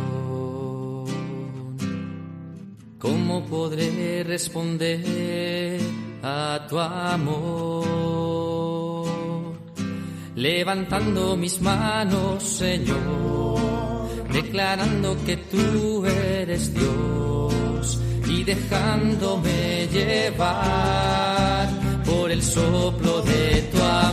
¿Cómo 2.97 3.45
podré 3.45 4.23
responder 4.23 5.81
a 6.23 6.65
tu 6.69 6.79
amor? 6.79 7.85
Levantando 10.35 11.35
mis 11.35 11.59
manos, 11.61 12.41
Señor, 12.43 13.59
declarando 14.31 15.17
que 15.25 15.35
tú 15.51 16.05
eres 16.05 16.73
Dios 16.73 17.99
y 18.29 18.43
dejándome 18.45 19.87
llevar 19.91 21.67
por 22.05 22.31
el 22.31 22.41
soplo 22.41 23.21
de 23.23 23.69
tu 23.71 23.77
amor 23.81 24.08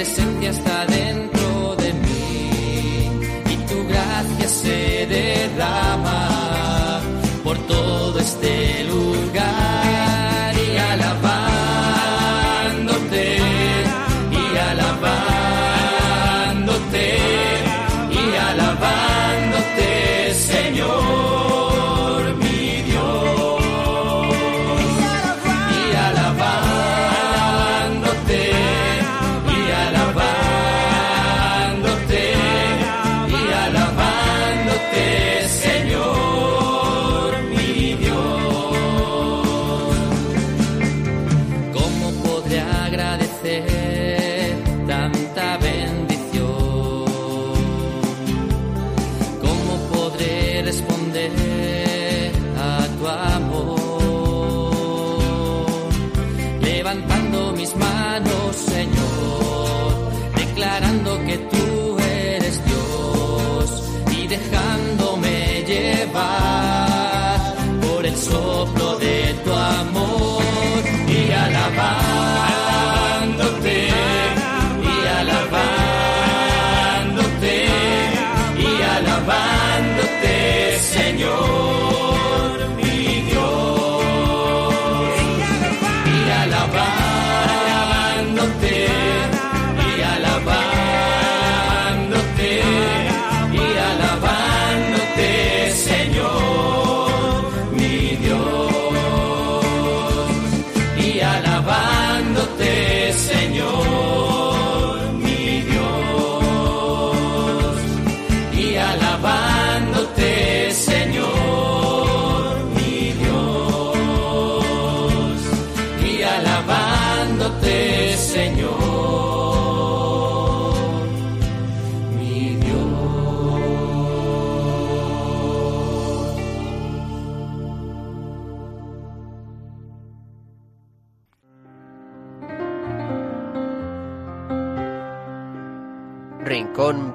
presencia 0.00 0.48
está 0.48 0.86
de 0.86 0.99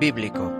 Bíblico. 0.05 0.51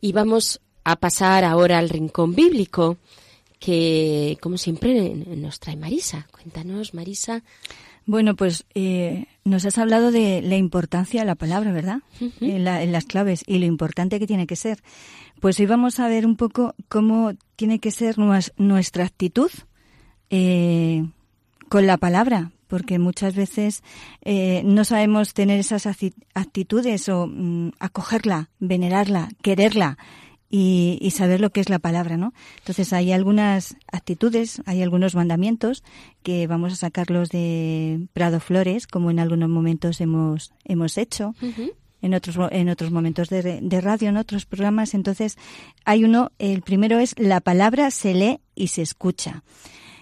Y 0.00 0.12
vamos 0.12 0.60
a 0.84 0.96
pasar 0.96 1.44
ahora 1.44 1.78
al 1.78 1.88
rincón 1.88 2.34
bíblico, 2.34 2.96
que 3.58 4.38
como 4.40 4.56
siempre 4.56 5.14
nos 5.14 5.60
trae 5.60 5.76
Marisa. 5.76 6.26
Cuéntanos, 6.32 6.94
Marisa. 6.94 7.42
Bueno, 8.06 8.34
pues 8.34 8.64
eh, 8.74 9.26
nos 9.44 9.66
has 9.66 9.76
hablado 9.78 10.10
de 10.10 10.40
la 10.42 10.56
importancia 10.56 11.20
de 11.20 11.26
la 11.26 11.34
palabra, 11.34 11.70
¿verdad? 11.72 11.98
en, 12.40 12.64
la- 12.64 12.82
en 12.82 12.92
las 12.92 13.04
claves 13.04 13.44
y 13.46 13.58
lo 13.58 13.66
importante 13.66 14.18
que 14.18 14.26
tiene 14.26 14.46
que 14.46 14.56
ser. 14.56 14.82
Pues 15.38 15.60
hoy 15.60 15.66
vamos 15.66 16.00
a 16.00 16.08
ver 16.08 16.24
un 16.26 16.36
poco 16.36 16.74
cómo 16.88 17.32
tiene 17.56 17.78
que 17.78 17.90
ser 17.90 18.16
nues- 18.16 18.52
nuestra 18.56 19.04
actitud 19.04 19.50
eh, 20.30 21.04
con 21.68 21.86
la 21.86 21.98
palabra, 21.98 22.52
porque 22.70 22.98
muchas 22.98 23.34
veces 23.34 23.82
eh, 24.22 24.62
no 24.64 24.84
sabemos 24.84 25.34
tener 25.34 25.58
esas 25.58 25.86
actitudes 26.34 27.08
o 27.08 27.26
mm, 27.26 27.72
acogerla, 27.80 28.48
venerarla, 28.60 29.28
quererla 29.42 29.98
y, 30.48 30.98
y 31.00 31.10
saber 31.10 31.40
lo 31.40 31.50
que 31.50 31.60
es 31.60 31.68
la 31.68 31.80
palabra, 31.80 32.16
¿no? 32.16 32.32
Entonces 32.58 32.92
hay 32.92 33.12
algunas 33.12 33.76
actitudes, 33.90 34.62
hay 34.66 34.82
algunos 34.82 35.14
mandamientos 35.14 35.82
que 36.22 36.46
vamos 36.46 36.72
a 36.72 36.76
sacarlos 36.76 37.28
de 37.30 38.06
Prado 38.12 38.40
Flores, 38.40 38.86
como 38.86 39.10
en 39.10 39.18
algunos 39.18 39.48
momentos 39.48 40.00
hemos 40.00 40.52
hemos 40.64 40.96
hecho, 40.96 41.34
en 42.02 42.14
otros 42.14 42.36
en 42.52 42.68
otros 42.68 42.92
momentos 42.92 43.28
de, 43.30 43.60
de 43.60 43.80
radio, 43.80 44.08
en 44.08 44.16
otros 44.16 44.46
programas. 44.46 44.94
Entonces 44.94 45.38
hay 45.84 46.04
uno, 46.04 46.30
el 46.38 46.62
primero 46.62 46.98
es 47.00 47.14
la 47.18 47.40
palabra 47.40 47.90
se 47.90 48.14
lee 48.14 48.40
y 48.54 48.68
se 48.68 48.82
escucha 48.82 49.42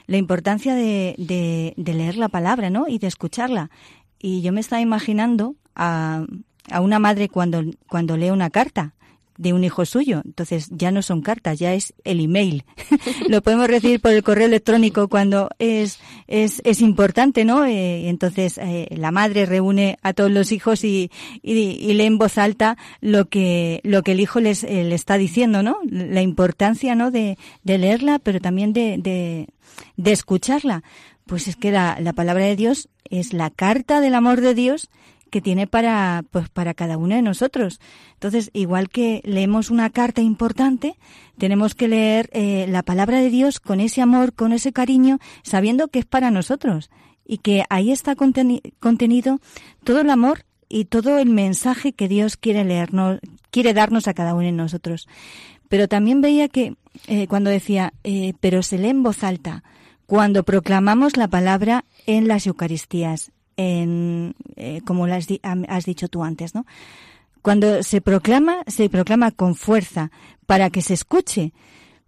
la 0.09 0.17
importancia 0.17 0.75
de, 0.75 1.15
de- 1.19 1.95
leer 1.95 2.17
la 2.17 2.29
palabra, 2.29 2.71
¿no? 2.71 2.89
Y 2.89 2.99
de 2.99 3.07
escucharla. 3.07 3.71
Y 4.19 4.41
yo 4.43 4.53
me 4.53 4.61
estaba 4.61 4.81
imaginando 4.83 5.55
a, 5.77 6.25
a 6.73 6.81
una 6.81 6.99
madre 6.99 7.29
cuando 7.29 8.17
lee 8.17 8.31
una 8.31 8.51
carta 8.51 8.95
de 9.39 9.53
un 9.53 9.65
hijo 9.65 9.87
suyo. 9.87 10.21
Entonces 10.25 10.69
ya 10.71 10.91
no 10.91 11.01
son 11.01 11.23
cartas, 11.23 11.59
ya 11.59 11.73
es 11.73 11.95
el 12.05 12.21
email. 12.21 12.65
Lo 13.29 13.41
podemos 13.41 13.69
recibir 13.69 14.01
por 14.01 14.13
el 14.13 14.23
correo 14.23 14.47
electrónico 14.47 15.09
cuando 15.09 15.49
es, 15.59 15.99
es, 16.27 16.61
es 16.65 16.81
importante, 16.83 17.45
¿no? 17.45 17.65
Eh, 17.65 18.09
entonces 18.09 18.59
eh, 18.59 18.89
la 18.91 19.13
madre 19.13 19.47
reúne 19.47 19.97
a 20.03 20.13
todos 20.13 20.31
los 20.31 20.53
hijos 20.53 20.85
y, 20.85 21.11
y, 21.41 21.53
y 21.53 21.95
lee 21.95 22.07
en 22.07 22.19
voz 22.19 22.37
alta 22.37 22.77
lo 23.01 23.29
que, 23.29 23.81
lo 23.85 24.03
que 24.03 24.13
el 24.13 24.21
hijo 24.21 24.41
les, 24.41 24.65
eh, 24.65 24.85
le 24.85 24.95
está 24.95 25.17
diciendo, 25.17 25.63
¿no? 25.63 25.79
La 25.89 26.21
importancia, 26.21 26.95
¿no? 26.97 27.11
De, 27.11 27.39
de 27.63 27.79
leerla, 27.79 28.19
pero 28.19 28.41
también 28.41 28.73
de, 28.73 28.99
de, 28.99 29.47
de 29.97 30.13
escucharla. 30.13 30.83
Pues 31.27 31.47
es 31.47 31.57
que 31.57 31.71
la, 31.71 31.99
la 32.01 32.13
palabra 32.13 32.45
de 32.45 32.57
Dios 32.57 32.89
es 33.05 33.33
la 33.33 33.51
carta 33.51 34.01
del 34.01 34.15
amor 34.15 34.41
de 34.41 34.55
Dios 34.55 34.91
que 35.29 35.41
tiene 35.41 35.67
para, 35.67 36.25
pues 36.31 36.49
para 36.49 36.75
cada 36.75 36.97
uno 36.97 37.15
de 37.15 37.23
nosotros. 37.23 37.81
Entonces, 38.15 38.51
igual 38.53 38.89
que 38.89 39.21
leemos 39.25 39.71
una 39.71 39.91
carta 39.91 40.21
importante, 40.21 40.97
tenemos 41.39 41.75
que 41.75 41.89
leer 41.89 42.31
eh, 42.33 42.67
la 42.69 42.83
palabra 42.83 43.21
de 43.21 43.31
Dios 43.31 43.61
con 43.61 43.81
ese 43.81 44.03
amor, 44.03 44.33
con 44.33 44.53
ese 44.53 44.73
cariño, 44.73 45.19
sabiendo 45.43 45.89
que 45.89 46.01
es 46.01 46.07
para 46.07 46.31
nosotros 46.31 46.91
y 47.25 47.39
que 47.39 47.65
ahí 47.71 47.93
está 47.93 48.17
conteni- 48.17 48.73
contenido 48.81 49.39
todo 49.85 50.01
el 50.01 50.11
amor 50.11 50.45
y 50.69 50.87
todo 50.87 51.19
el 51.19 51.31
mensaje 51.31 51.93
que 51.93 52.09
Dios 52.09 52.37
quiere 52.37 52.65
leernos, 52.65 53.21
quiere 53.51 53.73
darnos 53.75 54.09
a 54.09 54.15
cada 54.15 54.35
uno 54.35 54.45
de 54.45 54.53
nosotros. 54.53 55.09
Pero 55.69 55.89
también 55.89 56.21
veía 56.21 56.49
que 56.49 56.75
eh, 57.07 57.27
cuando 57.27 57.51
decía, 57.51 57.93
eh, 58.03 58.33
pero 58.41 58.63
se 58.63 58.79
lee 58.79 58.89
en 58.89 59.03
voz 59.03 59.23
alta, 59.23 59.63
cuando 60.07 60.43
proclamamos 60.43 61.19
la 61.19 61.29
palabra 61.29 61.85
en 62.07 62.29
las 62.29 62.47
Eucaristías, 62.47 63.31
en, 63.59 64.35
eh, 64.57 64.81
como 64.87 65.05
has, 65.05 65.27
di- 65.27 65.41
has 65.43 65.85
dicho 65.85 66.09
tú 66.09 66.25
antes, 66.25 66.55
¿no? 66.55 66.65
Cuando 67.43 67.83
se 67.83 68.01
proclama, 68.01 68.63
se 68.67 68.89
proclama 68.89 69.31
con 69.33 69.55
fuerza 69.55 70.11
para 70.47 70.71
que 70.71 70.81
se 70.81 70.95
escuche. 70.95 71.53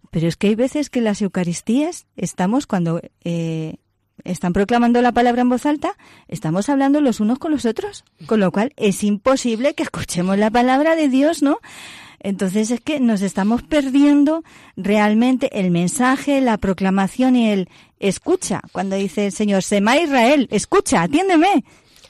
Pero 0.09 0.27
es 0.27 0.35
que 0.35 0.47
hay 0.47 0.55
veces 0.55 0.89
que 0.89 0.99
en 0.99 1.05
las 1.05 1.21
Eucaristías 1.21 2.05
estamos 2.17 2.67
cuando 2.67 2.99
eh, 3.23 3.75
están 4.25 4.51
proclamando 4.53 5.01
la 5.01 5.13
palabra 5.13 5.41
en 5.41 5.49
voz 5.49 5.65
alta, 5.65 5.95
estamos 6.27 6.67
hablando 6.67 6.99
los 6.99 7.19
unos 7.21 7.39
con 7.39 7.51
los 7.51 7.65
otros, 7.65 8.03
con 8.25 8.39
lo 8.41 8.51
cual 8.51 8.73
es 8.75 9.03
imposible 9.05 9.73
que 9.73 9.83
escuchemos 9.83 10.37
la 10.37 10.49
palabra 10.51 10.95
de 10.95 11.07
Dios, 11.07 11.41
¿no? 11.41 11.59
Entonces 12.23 12.71
es 12.71 12.79
que 12.81 12.99
nos 12.99 13.21
estamos 13.21 13.63
perdiendo 13.63 14.43
realmente 14.77 15.59
el 15.59 15.71
mensaje, 15.71 16.41
la 16.41 16.57
proclamación 16.57 17.35
y 17.35 17.49
el 17.51 17.69
escucha. 17.99 18.61
Cuando 18.71 18.95
dice 18.95 19.27
el 19.27 19.31
Señor, 19.31 19.63
Sema 19.63 19.97
Israel, 19.97 20.47
escucha, 20.51 21.01
atiéndeme. 21.03 21.63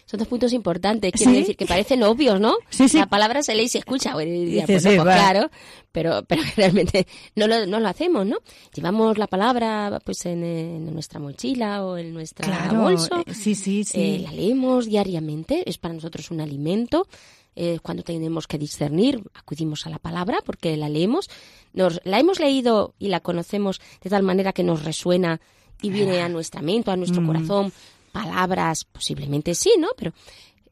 Son 0.05 0.17
dos 0.17 0.27
puntos 0.27 0.51
importantes, 0.51 1.09
quiero 1.13 1.31
Sí. 1.31 1.37
decir, 1.39 1.55
que 1.55 1.65
parecen 1.65 2.03
obvios, 2.03 2.37
¿no? 2.37 2.55
Sí, 2.69 2.89
sí. 2.89 2.97
La 2.97 3.05
palabra 3.05 3.43
se 3.43 3.55
lee 3.55 3.63
y 3.63 3.69
se 3.69 3.77
escucha. 3.77 4.13
Dices, 4.17 4.65
pues, 4.83 4.97
no, 4.97 5.03
pues 5.03 5.15
claro, 5.15 5.49
pero, 5.93 6.23
pero 6.27 6.41
realmente 6.57 7.07
no 7.37 7.47
lo, 7.47 7.65
no 7.65 7.79
lo 7.79 7.87
hacemos, 7.87 8.25
¿no? 8.25 8.35
Llevamos 8.73 9.17
la 9.17 9.27
palabra 9.27 10.01
pues 10.03 10.25
en, 10.25 10.43
en 10.43 10.93
nuestra 10.93 11.21
mochila 11.21 11.85
o 11.85 11.97
en 11.97 12.13
nuestra 12.13 12.45
Claro, 12.45 12.81
bolso. 12.81 13.23
eh, 13.25 13.33
sí, 13.33 13.55
sí, 13.55 13.85
sí. 13.85 14.01
Eh, 14.01 14.19
la 14.23 14.33
leemos 14.33 14.87
diariamente, 14.87 15.63
es 15.69 15.77
para 15.77 15.93
nosotros 15.93 16.29
un 16.29 16.41
alimento. 16.41 17.07
Eh, 17.55 17.79
cuando 17.81 18.03
tenemos 18.03 18.47
que 18.47 18.57
discernir, 18.57 19.21
acudimos 19.33 19.85
a 19.85 19.89
la 19.89 19.99
palabra 19.99 20.39
porque 20.45 20.77
la 20.77 20.87
leemos. 20.89 21.29
Nos, 21.73 21.99
la 22.05 22.19
hemos 22.19 22.39
leído 22.39 22.93
y 22.97 23.09
la 23.09 23.19
conocemos 23.19 23.81
de 24.01 24.09
tal 24.09 24.23
manera 24.23 24.53
que 24.53 24.63
nos 24.63 24.83
resuena 24.83 25.41
y 25.81 25.89
viene 25.89 26.21
a 26.21 26.29
nuestra 26.29 26.61
mente, 26.61 26.91
a 26.91 26.95
nuestro 26.95 27.21
Mm. 27.21 27.27
corazón. 27.27 27.73
Palabras, 28.11 28.85
posiblemente 28.85 29.55
sí, 29.55 29.73
¿no? 29.79 29.89
Pero 29.97 30.13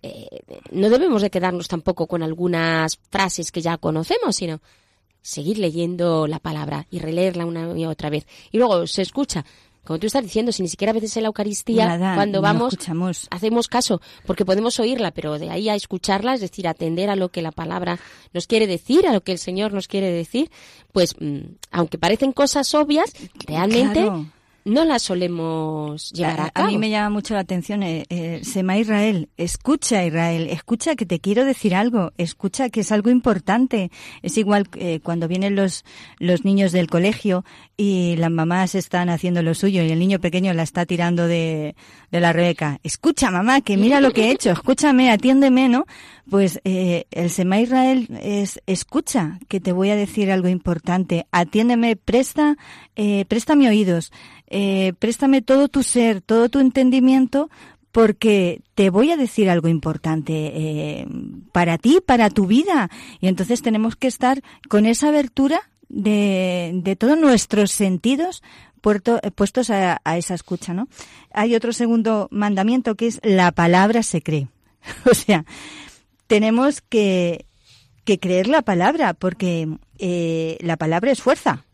eh, 0.03 0.27
no 0.71 0.89
debemos 0.89 1.21
de 1.21 1.29
quedarnos 1.29 1.67
tampoco 1.67 2.07
con 2.07 2.23
algunas 2.23 2.97
frases 3.09 3.51
que 3.51 3.61
ya 3.61 3.77
conocemos, 3.77 4.35
sino 4.37 4.61
seguir 5.21 5.57
leyendo 5.57 6.27
la 6.27 6.39
palabra 6.39 6.87
y 6.89 6.99
releerla 6.99 7.45
una 7.45 7.77
y 7.77 7.85
otra 7.85 8.09
vez. 8.09 8.25
Y 8.51 8.57
luego 8.57 8.87
se 8.87 9.01
escucha, 9.01 9.45
como 9.89 9.97
tú 9.97 10.05
estás 10.05 10.21
diciendo, 10.21 10.51
si 10.51 10.61
ni 10.61 10.69
siquiera 10.69 10.91
a 10.91 10.93
veces 10.93 11.17
en 11.17 11.23
la 11.23 11.29
Eucaristía, 11.29 11.97
Nada, 11.97 12.13
cuando 12.13 12.41
vamos, 12.41 12.73
escuchamos. 12.73 13.27
hacemos 13.31 13.67
caso, 13.67 14.01
porque 14.27 14.45
podemos 14.45 14.79
oírla, 14.79 15.09
pero 15.09 15.39
de 15.39 15.49
ahí 15.49 15.67
a 15.67 15.73
escucharla, 15.73 16.35
es 16.35 16.41
decir, 16.41 16.67
atender 16.67 17.09
a 17.09 17.15
lo 17.15 17.29
que 17.29 17.41
la 17.41 17.51
palabra 17.51 17.97
nos 18.31 18.45
quiere 18.45 18.67
decir, 18.67 19.07
a 19.07 19.13
lo 19.13 19.21
que 19.21 19.31
el 19.31 19.39
Señor 19.39 19.73
nos 19.73 19.87
quiere 19.87 20.11
decir, 20.11 20.51
pues 20.91 21.15
mm, 21.19 21.39
aunque 21.71 21.97
parecen 21.97 22.33
cosas 22.33 22.75
obvias, 22.75 23.13
realmente 23.47 24.01
Claro. 24.03 24.27
No 24.65 24.85
las 24.85 25.03
solemos 25.03 26.11
llevar 26.11 26.39
a, 26.41 26.45
a, 26.45 26.49
cabo. 26.51 26.67
mí 26.67 26.77
me 26.77 26.89
llama 26.89 27.09
mucho 27.09 27.33
la 27.33 27.41
atención, 27.41 27.83
eh, 27.83 28.05
eh, 28.09 28.41
Sema 28.43 28.77
Israel, 28.77 29.29
escucha 29.37 30.05
Israel, 30.05 30.47
escucha 30.49 30.95
que 30.95 31.05
te 31.05 31.19
quiero 31.19 31.45
decir 31.45 31.75
algo, 31.75 32.11
escucha 32.17 32.69
que 32.69 32.81
es 32.81 32.91
algo 32.91 33.09
importante. 33.09 33.91
Es 34.21 34.37
igual 34.37 34.67
eh, 34.75 34.99
cuando 35.01 35.27
vienen 35.27 35.55
los, 35.55 35.85
los 36.19 36.45
niños 36.45 36.71
del 36.71 36.87
colegio 36.87 37.45
y 37.77 38.15
las 38.17 38.31
mamás 38.31 38.75
están 38.75 39.09
haciendo 39.09 39.41
lo 39.41 39.53
suyo 39.53 39.83
y 39.83 39.91
el 39.91 39.99
niño 39.99 40.19
pequeño 40.19 40.53
la 40.53 40.63
está 40.63 40.85
tirando 40.85 41.27
de, 41.27 41.75
de 42.11 42.19
la 42.19 42.33
Rebeca. 42.33 42.79
Escucha 42.83 43.31
mamá, 43.31 43.61
que 43.61 43.77
mira 43.77 44.01
lo 44.01 44.11
que 44.11 44.25
he 44.25 44.31
hecho, 44.31 44.51
escúchame, 44.51 45.11
atiéndeme, 45.11 45.69
¿no? 45.69 45.85
Pues 46.29 46.61
eh, 46.63 47.05
el 47.11 47.29
Sema 47.31 47.59
Israel 47.59 48.07
es 48.21 48.61
escucha, 48.67 49.39
que 49.47 49.59
te 49.59 49.71
voy 49.71 49.89
a 49.89 49.95
decir 49.95 50.31
algo 50.31 50.47
importante, 50.47 51.25
atiéndeme, 51.31 51.95
presta, 51.95 52.57
eh, 52.95 53.25
préstame 53.27 53.67
oídos, 53.67 54.11
eh, 54.49 54.93
préstame 54.99 55.41
todo 55.41 55.67
tu 55.67 55.83
ser, 55.83 56.21
todo 56.21 56.49
tu 56.49 56.59
entendimiento, 56.59 57.49
porque 57.91 58.61
te 58.75 58.89
voy 58.89 59.11
a 59.11 59.17
decir 59.17 59.49
algo 59.49 59.67
importante 59.67 60.33
eh, 60.53 61.07
para 61.51 61.77
ti, 61.77 61.99
para 62.05 62.29
tu 62.29 62.45
vida. 62.45 62.89
Y 63.19 63.27
entonces 63.27 63.61
tenemos 63.61 63.95
que 63.95 64.07
estar 64.07 64.41
con 64.69 64.85
esa 64.85 65.07
abertura 65.09 65.61
de, 65.87 66.95
todos 66.99 67.17
nuestros 67.17 67.71
sentidos 67.71 68.43
puerto- 68.81 69.19
eh, 69.23 69.31
puestos 69.31 69.69
a, 69.71 69.99
a 70.03 70.17
esa 70.17 70.35
escucha, 70.35 70.73
¿no? 70.73 70.87
Hay 71.33 71.55
otro 71.55 71.73
segundo 71.73 72.27
mandamiento 72.31 72.95
que 72.95 73.07
es 73.07 73.19
la 73.23 73.51
palabra 73.51 74.03
se 74.03 74.21
cree. 74.21 74.47
o 75.09 75.13
sea, 75.15 75.45
tenemos 76.27 76.81
que, 76.81 77.45
que 78.03 78.19
creer 78.19 78.47
la 78.47 78.61
palabra, 78.61 79.13
porque 79.15 79.67
eh, 79.97 80.57
la 80.61 80.77
palabra 80.77 81.11
es 81.11 81.21
fuerza. 81.21 81.65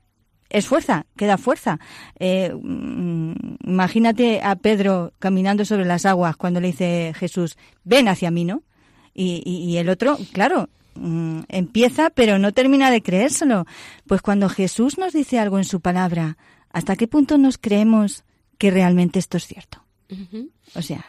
Es 0.49 0.67
fuerza, 0.67 1.05
queda 1.17 1.37
fuerza. 1.37 1.79
Eh, 2.19 2.53
mm, 2.53 3.33
imagínate 3.65 4.41
a 4.41 4.55
Pedro 4.55 5.11
caminando 5.19 5.65
sobre 5.65 5.85
las 5.85 6.05
aguas 6.05 6.35
cuando 6.37 6.61
le 6.61 6.67
dice 6.67 7.13
Jesús, 7.15 7.57
ven 7.83 8.07
hacia 8.07 8.29
mí, 8.31 8.45
¿no? 8.45 8.61
Y, 9.13 9.41
y- 9.45 9.63
y 9.71 9.77
el 9.77 9.89
otro, 9.89 10.17
claro, 10.33 10.69
mm, 10.95 11.41
empieza, 11.49 12.09
pero 12.11 12.37
no 12.37 12.51
termina 12.53 12.91
de 12.91 13.01
creérselo. 13.01 13.65
Pues 14.07 14.21
cuando 14.21 14.47
Jesús 14.49 14.97
nos 14.97 15.13
dice 15.13 15.39
algo 15.39 15.57
en 15.57 15.63
su 15.65 15.79
palabra, 15.81 16.37
¿hasta 16.69 16.95
qué 16.95 17.07
punto 17.07 17.37
nos 17.37 17.57
creemos 17.57 18.23
que 18.57 18.69
realmente 18.71 19.19
esto 19.19 19.37
es 19.37 19.47
cierto? 19.47 19.83
O 20.75 20.81
sea, 20.83 21.03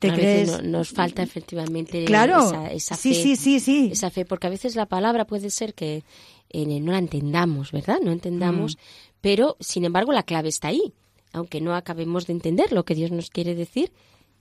¿te 0.00 0.10
a 0.10 0.16
veces 0.16 0.50
crees? 0.50 0.62
no- 0.64 0.78
nos 0.78 0.90
falta 0.90 1.22
efectivamente 1.22 2.04
Claro, 2.04 2.64
esa, 2.70 2.96
fe, 2.96 3.14
sí, 3.14 3.36
sí, 3.36 3.60
sí. 3.60 3.90
esa 3.92 4.10
fe, 4.10 4.24
porque 4.24 4.48
a 4.48 4.50
veces 4.50 4.74
la 4.74 4.86
palabra 4.86 5.26
puede 5.26 5.50
ser 5.50 5.74
que 5.74 6.02
eh, 6.52 6.80
no 6.80 6.92
la 6.92 6.98
entendamos, 6.98 7.72
¿verdad? 7.72 7.98
No 8.02 8.12
entendamos, 8.12 8.76
Mm. 8.76 8.80
pero 9.20 9.56
sin 9.60 9.84
embargo 9.84 10.12
la 10.12 10.22
clave 10.22 10.48
está 10.48 10.68
ahí. 10.68 10.92
Aunque 11.32 11.60
no 11.60 11.74
acabemos 11.74 12.26
de 12.26 12.34
entender 12.34 12.72
lo 12.72 12.84
que 12.84 12.94
Dios 12.94 13.10
nos 13.10 13.30
quiere 13.30 13.54
decir, 13.54 13.90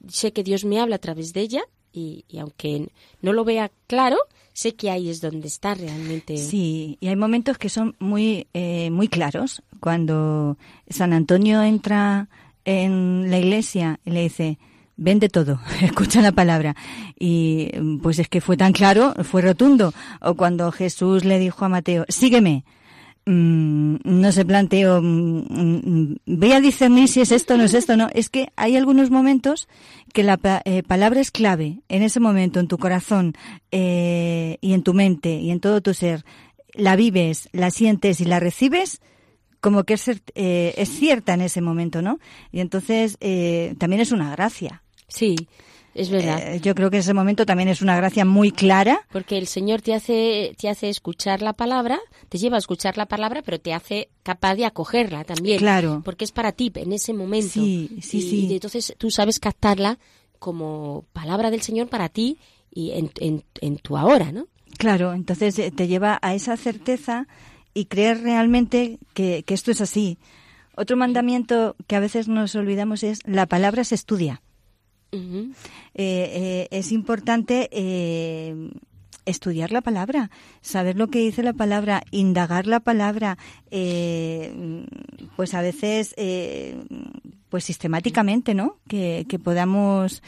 sé 0.08 0.34
que 0.34 0.44
Dios 0.44 0.66
me 0.66 0.80
habla 0.80 0.96
a 0.98 1.00
través 1.00 1.32
de 1.34 1.42
ella 1.42 1.62
y, 1.94 2.26
y 2.28 2.40
aunque 2.40 2.90
no 3.22 3.32
lo 3.34 3.44
vea 3.46 3.72
claro, 3.88 4.18
sé 4.54 4.76
que 4.76 4.90
ahí 4.90 5.10
es 5.10 5.22
donde 5.22 5.48
está 5.48 5.74
realmente. 5.74 6.36
Sí, 6.38 6.98
y 7.00 7.08
hay 7.08 7.16
momentos 7.16 7.58
que 7.58 7.70
son 7.70 7.96
muy, 8.00 8.48
eh, 8.54 8.90
muy 8.92 9.08
claros. 9.08 9.62
Cuando 9.80 10.58
San 10.90 11.14
Antonio 11.14 11.62
entra 11.64 12.28
en 12.66 13.30
la 13.32 13.40
iglesia 13.40 14.00
y 14.06 14.12
le 14.12 14.22
dice, 14.24 14.58
vende 15.02 15.30
todo, 15.30 15.60
escucha 15.82 16.22
la 16.22 16.32
palabra. 16.32 16.76
Y 17.20 17.70
pues 18.02 18.20
es 18.20 18.30
que 18.30 18.40
fue 18.40 18.56
tan 18.56 18.72
claro, 18.72 19.14
fue 19.24 19.42
rotundo. 19.42 19.94
O 20.22 20.36
cuando 20.36 20.72
Jesús 20.72 21.26
le 21.26 21.40
dijo 21.40 21.66
a 21.66 21.70
Mateo, 21.70 22.06
sígueme. 22.08 22.64
Mm, 23.24 23.98
no 24.04 24.32
se 24.32 24.46
planteó, 24.46 25.00
mm, 25.00 25.46
mm, 25.48 26.16
ve 26.26 26.56
a 26.56 26.60
discernir 26.60 27.08
si 27.08 27.22
es 27.22 27.32
esto 27.32 27.56
no 27.56 27.64
es 27.64 27.76
esto, 27.76 27.96
no. 27.96 28.10
Es 28.14 28.30
que 28.30 28.50
hay 28.56 28.76
algunos 28.78 29.12
momentos 29.12 29.68
que 30.12 30.24
la 30.24 30.40
eh, 30.66 30.82
palabra 30.84 31.20
es 31.20 31.30
clave. 31.30 31.82
En 31.88 32.02
ese 32.02 32.20
momento, 32.20 32.60
en 32.60 32.68
tu 32.68 32.78
corazón 32.78 33.34
eh, 33.72 34.58
y 34.62 34.74
en 34.74 34.82
tu 34.82 34.94
mente 34.94 35.36
y 35.36 35.52
en 35.52 35.60
todo 35.60 35.82
tu 35.82 35.94
ser, 35.94 36.26
la 36.74 36.96
vives, 36.96 37.50
la 37.52 37.70
sientes 37.70 38.22
y 38.22 38.26
la 38.26 38.40
recibes, 38.40 39.02
como 39.62 39.84
que 39.84 39.94
es, 39.94 40.08
eh, 40.08 40.74
es 40.76 40.90
cierta 40.90 41.36
en 41.36 41.42
ese 41.42 41.62
momento, 41.62 42.02
¿no? 42.02 42.20
Y 42.52 42.60
entonces 42.60 43.18
eh, 43.22 43.76
también 43.78 44.02
es 44.02 44.12
una 44.12 44.32
gracia. 44.32 44.84
Sí, 45.14 45.36
es 45.94 46.10
verdad. 46.10 46.56
Eh, 46.56 46.62
yo 46.62 46.74
creo 46.74 46.90
que 46.90 47.00
ese 47.00 47.14
momento 47.14 47.46
también 47.46 47.68
es 47.68 47.82
una 47.82 47.98
gracia 47.98 48.24
muy 48.24 48.52
clara. 48.52 49.02
Porque 49.12 49.38
el 49.38 49.48
Señor 49.48 49.82
te 49.82 49.94
hace, 49.94 50.56
te 50.58 50.70
hace 50.70 50.90
escuchar 50.90 51.42
la 51.42 51.54
palabra, 51.54 52.00
te 52.30 52.38
lleva 52.38 52.56
a 52.56 52.60
escuchar 52.60 52.98
la 52.98 53.08
palabra, 53.08 53.42
pero 53.42 53.60
te 53.60 53.74
hace 53.74 54.10
capaz 54.24 54.56
de 54.56 54.66
acogerla 54.66 55.24
también. 55.26 55.60
Claro. 55.60 56.02
Porque 56.06 56.24
es 56.24 56.32
para 56.32 56.54
ti 56.54 56.72
en 56.76 56.94
ese 56.94 57.14
momento. 57.14 57.50
Sí, 57.50 57.90
sí, 58.02 58.18
y, 58.18 58.22
sí. 58.22 58.48
y 58.48 58.54
entonces 58.54 58.96
tú 58.98 59.12
sabes 59.12 59.40
captarla 59.40 60.00
como 60.40 61.06
palabra 61.12 61.52
del 61.52 61.62
Señor 61.62 61.88
para 61.88 62.10
ti 62.10 62.38
y 62.74 62.92
en, 62.92 63.12
en, 63.20 63.44
en 63.60 63.78
tu 63.78 63.98
ahora, 63.98 64.32
¿no? 64.32 64.48
Claro, 64.78 65.14
entonces 65.14 65.60
eh, 65.60 65.72
te 65.72 65.88
lleva 65.88 66.20
a 66.22 66.34
esa 66.34 66.56
certeza 66.56 67.28
y 67.74 67.86
creer 67.86 68.22
realmente 68.22 68.98
que, 69.14 69.44
que 69.44 69.54
esto 69.54 69.72
es 69.72 69.82
así. 69.82 70.18
Otro 70.76 70.96
mandamiento 70.96 71.76
que 71.86 71.98
a 71.98 72.00
veces 72.00 72.30
nos 72.30 72.56
olvidamos 72.56 73.04
es 73.04 73.20
la 73.26 73.46
palabra 73.46 73.84
se 73.84 73.96
estudia. 73.96 74.42
Eh, 75.12 75.52
eh, 75.94 76.68
es 76.72 76.92
importante 76.92 77.70
eh, 77.72 78.72
estudiar 79.26 79.72
la 79.72 79.82
palabra, 79.82 80.32
saber 80.62 80.96
lo 80.96 81.08
que 81.08 81.20
dice 81.20 81.44
la 81.44 81.54
palabra, 81.54 82.04
indagar 82.12 82.66
la 82.68 82.80
palabra, 82.80 83.38
eh, 83.70 84.86
pues 85.36 85.54
a 85.54 85.62
veces, 85.62 86.16
pues 87.50 87.64
sistemáticamente, 87.64 88.54
¿no? 88.54 88.78
Que, 88.88 89.26
que 89.28 89.40
podamos 89.40 90.24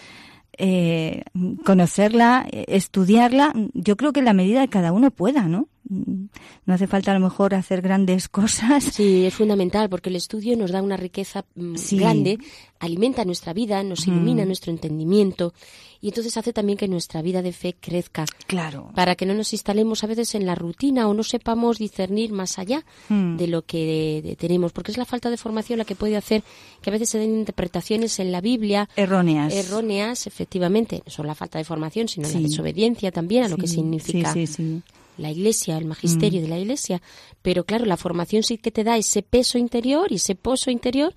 conocerla, 1.64 2.46
estudiarla. 2.52 3.54
Yo 3.74 3.98
creo 3.98 4.14
que 4.14 4.20
en 4.20 4.26
la 4.26 4.34
medida 4.34 4.62
de 4.62 4.68
cada 4.68 4.92
uno 4.92 5.10
pueda, 5.10 5.48
¿no? 5.48 5.68
No 6.66 6.74
hace 6.74 6.88
falta 6.88 7.12
a 7.12 7.14
lo 7.14 7.20
mejor 7.20 7.54
hacer 7.56 7.82
grandes 7.82 8.28
cosas. 8.30 8.84
Sí, 8.84 9.26
es 9.26 9.34
fundamental 9.34 9.90
porque 9.90 10.10
el 10.10 10.16
estudio 10.16 10.56
nos 10.58 10.72
da 10.72 10.82
una 10.82 10.98
riqueza 10.98 11.46
mm, 11.56 11.76
Sí. 11.76 11.98
grande, 11.98 12.38
alimenta 12.80 13.26
nuestra 13.26 13.54
vida, 13.54 13.84
nos 13.84 14.08
ilumina 14.08 14.44
Mm. 14.44 14.48
nuestro 14.48 14.72
entendimiento 14.72 15.54
y 16.02 16.10
entonces 16.10 16.36
hace 16.36 16.52
también 16.52 16.78
que 16.78 16.88
nuestra 16.90 17.22
vida 17.22 17.42
de 17.42 17.54
fe 17.54 17.76
crezca. 17.80 18.26
Claro. 18.48 18.92
para 18.94 19.16
que 19.16 19.26
no 19.26 19.34
nos 19.34 19.54
instalemos 19.54 20.04
a 20.04 20.08
veces 20.08 20.36
en 20.36 20.46
la 20.46 20.54
rutina 20.56 21.08
o 21.08 21.14
no 21.14 21.24
sepamos 21.24 21.78
discernir 21.80 22.32
más 22.32 22.60
allá 22.60 22.84
Mm. 23.10 23.38
de 23.38 23.48
lo 23.48 23.62
que 23.64 24.22
de- 24.24 24.36
tenemos, 24.36 24.72
porque 24.74 24.92
es 24.92 24.98
la 24.98 25.06
falta 25.06 25.30
de 25.30 25.38
formación 25.38 25.80
la 25.80 25.86
que 25.86 25.96
puede 25.96 26.18
hacer 26.18 26.44
que 26.82 26.90
a 26.90 26.94
veces 26.94 27.10
se 27.10 27.18
den 27.20 27.36
interpretaciones 27.40 28.20
en 28.20 28.32
la 28.32 28.42
Biblia 28.42 28.90
Erróneas. 28.96 29.54
erróneas, 29.54 30.28
efectivamente, 30.28 31.02
no 31.06 31.12
solo 31.12 31.28
la 31.28 31.36
falta 31.36 31.58
de 31.58 31.64
formación, 31.64 32.08
sino 32.08 32.28
la 32.30 32.40
desobediencia 32.40 33.12
también 33.12 33.44
a 33.46 33.48
lo 33.48 33.58
que 33.58 33.68
significa 33.68 34.34
Sí, 34.34 34.46
sí, 34.48 34.54
sí. 34.54 34.82
La 35.18 35.32
iglesia, 35.32 35.78
el 35.78 35.86
magisterio 35.86 36.40
Mm. 36.40 36.44
de 36.44 36.50
la 36.50 36.60
iglesia. 36.60 37.02
Pero 37.42 37.66
claro, 37.66 37.86
la 37.86 37.98
formación 37.98 38.44
sí 38.44 38.58
que 38.58 38.72
te 38.72 38.84
da 38.84 38.98
ese 38.98 39.22
peso 39.24 39.58
interior 39.58 40.12
y 40.12 40.16
ese 40.16 40.36
pozo 40.36 40.72
interior 40.72 41.14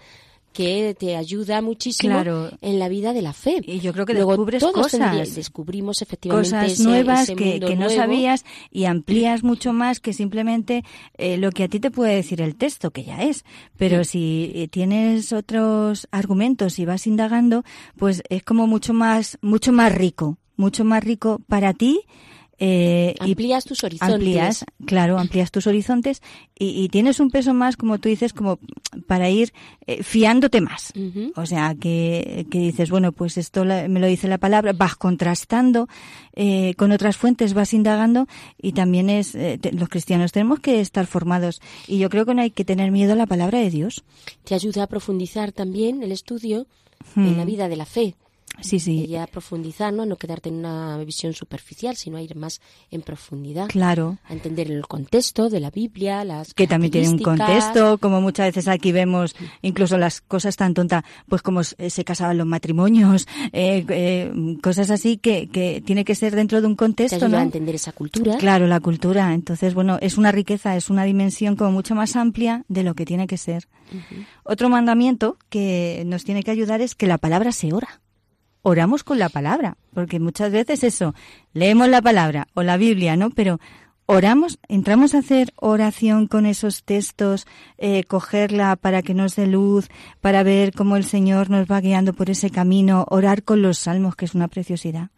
que 0.53 0.97
te 0.99 1.17
ayuda 1.17 1.61
muchísimo 1.61 2.15
Claro. 2.15 2.49
en 2.63 2.79
la 2.79 2.89
vida 2.89 3.13
de 3.13 3.21
la 3.21 3.35
fe. 3.35 3.61
Y 3.63 3.81
yo 3.81 3.93
creo 3.93 4.07
que 4.07 4.15
Luego, 4.15 4.31
descubres 4.33 4.61
todos 4.63 4.75
cosas. 4.91 5.35
descubrimos 5.35 6.01
efectivamente 6.01 6.49
cosas 6.51 6.73
ese- 6.73 6.83
nuevas 6.85 7.23
ese 7.25 7.35
que, 7.37 7.61
no 7.61 7.69
nuevo. 7.77 7.91
sabías 7.95 8.43
y 8.71 8.87
amplías 8.87 9.43
mucho 9.43 9.75
más 9.75 10.01
que 10.01 10.15
simplemente 10.15 10.83
eh, 11.19 11.37
lo 11.37 11.51
que 11.53 11.65
a 11.65 11.69
ti 11.69 11.79
te 11.79 11.91
puede 11.91 12.15
decir 12.15 12.41
el 12.41 12.57
texto, 12.57 12.91
que 12.91 13.05
ya 13.05 13.23
es. 13.23 13.45
Pero 13.77 14.03
si 14.05 14.51
eh, 14.55 14.67
tienes 14.69 15.31
otros 15.35 16.09
argumentos 16.11 16.79
y 16.79 16.87
vas 16.87 17.07
indagando, 17.07 17.63
pues 17.99 18.23
es 18.31 18.43
como 18.43 18.67
mucho 18.67 18.95
más, 18.95 19.37
mucho 19.43 19.73
más 19.73 19.95
rico, 19.95 20.39
mucho 20.57 20.85
más 20.87 21.05
rico 21.05 21.39
para 21.49 21.75
ti. 21.75 22.01
Eh, 22.59 23.15
y 23.21 23.31
Amplías 23.33 23.65
tus 23.65 23.85
horizontes. 23.85 24.15
amplías, 24.15 24.65
claro, 24.87 25.19
amplías 25.19 25.51
tus 25.51 25.67
horizontes 25.67 26.23
y, 26.59 26.83
y 26.83 26.89
tienes 26.89 27.21
un 27.21 27.31
peso 27.31 27.53
más, 27.53 27.77
como 27.77 27.99
tú 27.99 28.09
dices, 28.09 28.33
como 28.33 28.59
para 29.07 29.29
ir 29.29 29.53
eh, 29.87 30.03
fiándote 30.03 30.61
más. 30.61 30.93
O 31.37 31.45
sea, 31.47 31.75
que, 31.79 32.47
que 32.51 32.59
dices, 32.59 32.91
bueno, 32.91 33.13
pues 33.13 33.37
esto 33.37 33.65
la- 33.65 33.89
me 33.89 34.01
lo 34.01 34.07
dice 34.07 34.27
la 34.29 34.39
palabra, 34.39 34.73
vas 34.73 34.97
contrastando 34.97 35.89
eh, 36.35 36.75
con 36.77 36.93
otras 36.93 37.17
fuentes, 37.17 37.53
vas 37.53 37.75
indagando 37.75 38.27
y 38.61 38.73
también 38.73 39.11
es, 39.11 39.35
eh, 39.35 39.59
te- 39.61 39.73
los 39.73 39.89
cristianos 39.89 40.33
tenemos 40.33 40.61
que 40.61 40.81
estar 40.81 41.07
formados 41.07 41.61
y 41.87 41.99
yo 41.99 42.09
creo 42.09 42.25
que 42.25 42.35
no 42.35 42.41
hay 42.43 42.51
que 42.51 42.65
tener 42.65 42.91
miedo 42.91 43.13
a 43.13 43.17
la 43.17 43.27
palabra 43.27 43.59
de 43.59 43.71
Dios. 43.71 44.03
Te 44.45 44.55
ayuda 44.55 44.85
a 44.85 44.87
profundizar 44.87 45.53
también 45.53 46.03
el 46.03 46.13
estudio 46.13 46.67
en 47.15 47.37
la 47.37 47.45
vida 47.45 47.69
de 47.69 47.77
la 47.77 47.85
fe. 47.87 48.15
Sí, 48.61 48.79
sí, 48.79 49.05
Y 49.07 49.17
a 49.17 49.27
profundizar, 49.27 49.93
¿no? 49.93 50.03
A 50.03 50.07
no 50.07 50.17
quedarte 50.17 50.49
en 50.49 50.57
una 50.57 50.97
visión 50.99 51.33
superficial, 51.33 51.97
sino 51.97 52.17
a 52.17 52.23
ir 52.23 52.37
más 52.37 52.61
en 52.91 53.03
profundidad. 53.03 53.69
claro. 53.69 54.19
A 54.25 54.33
entender 54.33 54.71
el 54.71 54.87
contexto 54.87 55.49
de 55.49 55.61
la 55.61 55.71
Biblia, 55.71 56.25
las 56.25 56.55
que 56.55 56.67
también 56.67 56.91
tiene 56.91 57.09
un 57.09 57.19
contexto, 57.19 57.99
como 57.99 58.21
muchas 58.21 58.47
veces 58.49 58.69
aquí 58.69 58.93
vemos 58.93 59.35
incluso 59.63 59.99
las 59.99 60.21
cosas 60.21 60.57
tan 60.57 60.75
tontas, 60.75 61.05
pues 61.29 61.43
como 61.43 61.65
se 61.65 61.91
se 61.97 62.05
casaban 62.05 62.37
los 62.37 62.47
matrimonios, 62.47 63.27
eh, 63.53 63.85
eh, 63.89 64.33
cosas 64.63 64.91
así 64.91 65.17
que, 65.17 65.49
que 65.49 65.83
tiene 65.85 66.05
que 66.05 66.15
ser 66.15 66.35
dentro 66.37 66.61
de 66.61 66.67
un 66.67 66.75
Te 66.75 66.79
contexto, 66.79 67.17
ayuda 67.17 67.29
¿no? 67.29 67.39
a 67.39 67.43
entender 67.43 67.75
esa 67.75 67.93
cultura. 67.93 68.37
Claro, 68.37 68.67
la 68.67 68.81
cultura. 68.81 69.33
Entonces, 69.33 69.75
bueno, 69.75 69.99
es 70.01 70.19
una 70.19 70.31
riqueza, 70.31 70.77
es 70.77 70.91
una 70.91 71.05
dimensión 71.05 71.57
como 71.57 71.73
mucho 71.73 71.95
más 71.95 72.17
amplia 72.17 72.65
de 72.69 72.83
lo 72.83 72.95
que 72.95 73.05
tiene 73.07 73.27
que 73.27 73.39
ser. 73.39 73.67
Otro 74.45 74.69
mandamiento 74.69 75.39
que 75.49 76.03
nos 76.07 76.25
tiene 76.25 76.43
que 76.43 76.51
ayudar 76.51 76.81
es 76.81 76.95
que 76.95 77.07
la 77.07 77.19
palabra 77.19 77.53
se 77.53 77.73
ora. 77.73 78.01
Oramos 78.69 79.05
con 79.05 79.21
la 79.21 79.29
palabra, 79.29 79.77
porque 79.95 80.19
muchas 80.19 80.51
veces 80.51 80.83
eso, 80.83 81.15
leemos 81.53 81.89
la 81.89 82.03
palabra 82.03 82.49
o 82.55 82.65
la 82.65 82.77
Biblia, 82.77 83.15
¿no? 83.17 83.31
Pero 83.31 83.61
oramos, 84.07 84.59
entramos 84.67 85.15
a 85.15 85.19
hacer 85.19 85.53
oración 85.55 86.27
con 86.27 86.47
esos 86.47 86.83
textos, 86.83 87.47
eh, 87.79 88.03
cogerla 88.05 88.75
para 88.75 89.03
que 89.03 89.15
nos 89.15 89.37
dé 89.37 89.47
luz, 89.47 89.89
para 90.21 90.43
ver 90.43 90.73
cómo 90.73 90.97
el 90.97 91.05
Señor 91.05 91.49
nos 91.49 91.69
va 91.71 91.81
guiando 91.81 92.13
por 92.13 92.29
ese 92.29 92.51
camino, 92.51 93.07
orar 93.09 93.45
con 93.45 93.63
los 93.63 93.79
salmos, 93.79 94.17
que 94.17 94.25
es 94.25 94.35
una 94.35 94.49
preciosidad 94.49 95.11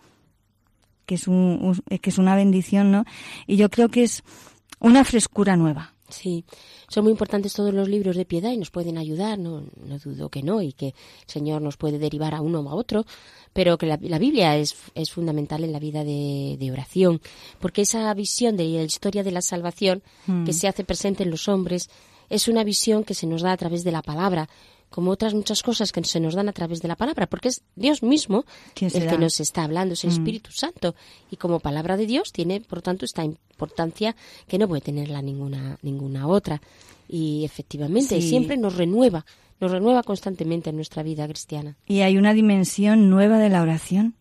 que 1.07 1.15
es, 1.15 1.27
un, 1.27 1.59
un- 1.63 1.99
que 2.01 2.11
es 2.11 2.19
una 2.19 2.37
bendición, 2.37 2.93
¿no? 2.93 3.07
Y 3.47 3.57
yo 3.57 3.71
creo 3.71 3.89
que 3.89 4.03
es 4.03 4.23
una 4.79 5.05
frescura 5.05 5.57
nueva. 5.57 5.95
Sí, 6.09 6.45
son 6.89 7.05
muy 7.05 7.11
importantes 7.11 7.53
todos 7.53 7.75
los 7.75 7.87
libros 7.87 8.17
de 8.17 8.25
piedad 8.25 8.51
y 8.51 8.57
nos 8.57 8.71
pueden 8.71 8.97
ayudar, 8.97 9.39
no, 9.39 9.65
no 9.85 9.99
dudo 9.99 10.31
que 10.31 10.43
no, 10.43 10.63
y 10.63 10.73
que 10.73 10.89
el 10.89 10.95
Señor 11.27 11.61
nos 11.61 11.77
puede 11.77 11.99
derivar 11.99 12.35
a 12.35 12.41
uno 12.41 12.61
o 12.61 12.71
a 12.71 12.75
otro, 12.75 13.05
pero 13.53 13.77
que 13.77 13.87
la, 13.87 13.99
la 14.01 14.19
Biblia 14.19 14.57
es, 14.57 14.75
es 14.95 15.11
fundamental 15.11 15.65
en 15.65 15.73
la 15.73 15.79
vida 15.79 16.05
de, 16.05 16.57
de 16.59 16.73
oración, 16.73 17.21
porque 17.61 17.83
esa 17.83 18.13
visión 18.15 18.57
de 18.57 18.65
la 18.65 18.83
historia 18.85 19.23
de 19.23 19.33
la 19.33 19.43
salvación 19.43 20.03
que 20.47 20.55
se 20.55 20.67
hace 20.67 20.83
presente 20.83 21.25
en 21.25 21.31
los 21.31 21.47
hombres 21.49 21.91
es 22.31 22.49
una 22.49 22.65
visión 22.65 23.05
que 23.05 23.15
se 23.15 23.27
nos 23.27 23.43
da 23.43 23.53
a 23.53 23.57
través 23.57 23.85
de 23.85 23.93
la 23.93 24.03
palabra, 24.03 24.49
como 24.91 25.11
otras 25.11 25.35
muchas 25.35 25.63
cosas 25.63 25.93
que 25.93 26.03
se 26.05 26.21
nos 26.21 26.35
dan 26.35 26.49
a 26.49 26.53
través 26.53 26.81
de 26.81 26.89
la 26.89 26.97
palabra, 26.97 27.27
porque 27.27 27.49
es 27.49 27.63
Dios 27.77 28.03
mismo 28.03 28.45
¿Quién 28.75 28.91
el 28.95 29.09
que 29.09 29.19
nos 29.19 29.41
está 29.41 29.65
hablando, 29.65 29.95
es 29.95 30.05
el 30.05 30.11
Espíritu 30.11 30.51
Santo, 30.53 30.95
y 31.31 31.37
como 31.37 31.61
palabra 31.61 31.97
de 31.97 32.07
Dios 32.07 32.33
tiene, 32.33 32.61
por 32.61 32.83
tanto, 32.83 33.05
esta 33.05 33.25
importancia 33.25 34.17
que 34.47 34.59
no 34.59 34.69
puede 34.69 34.83
tenerla 34.83 35.23
ninguna, 35.23 35.79
ninguna 35.83 36.27
otra. 36.27 36.61
Y 37.09 37.45
efectivamente, 37.45 38.21
Sí. 38.21 38.29
siempre 38.29 38.57
nos 38.57 38.77
renueva, 38.77 39.25
nos 39.61 39.71
renueva 39.71 40.03
constantemente 40.03 40.71
en 40.71 40.77
nuestra 40.77 41.03
vida 41.03 41.27
cristiana. 41.27 41.77
Y 41.87 42.01
hay 42.01 42.17
una 42.17 42.35
dimensión 42.35 43.11
nueva 43.11 43.39
de 43.39 43.49
la 43.49 43.63
oración. 43.63 44.15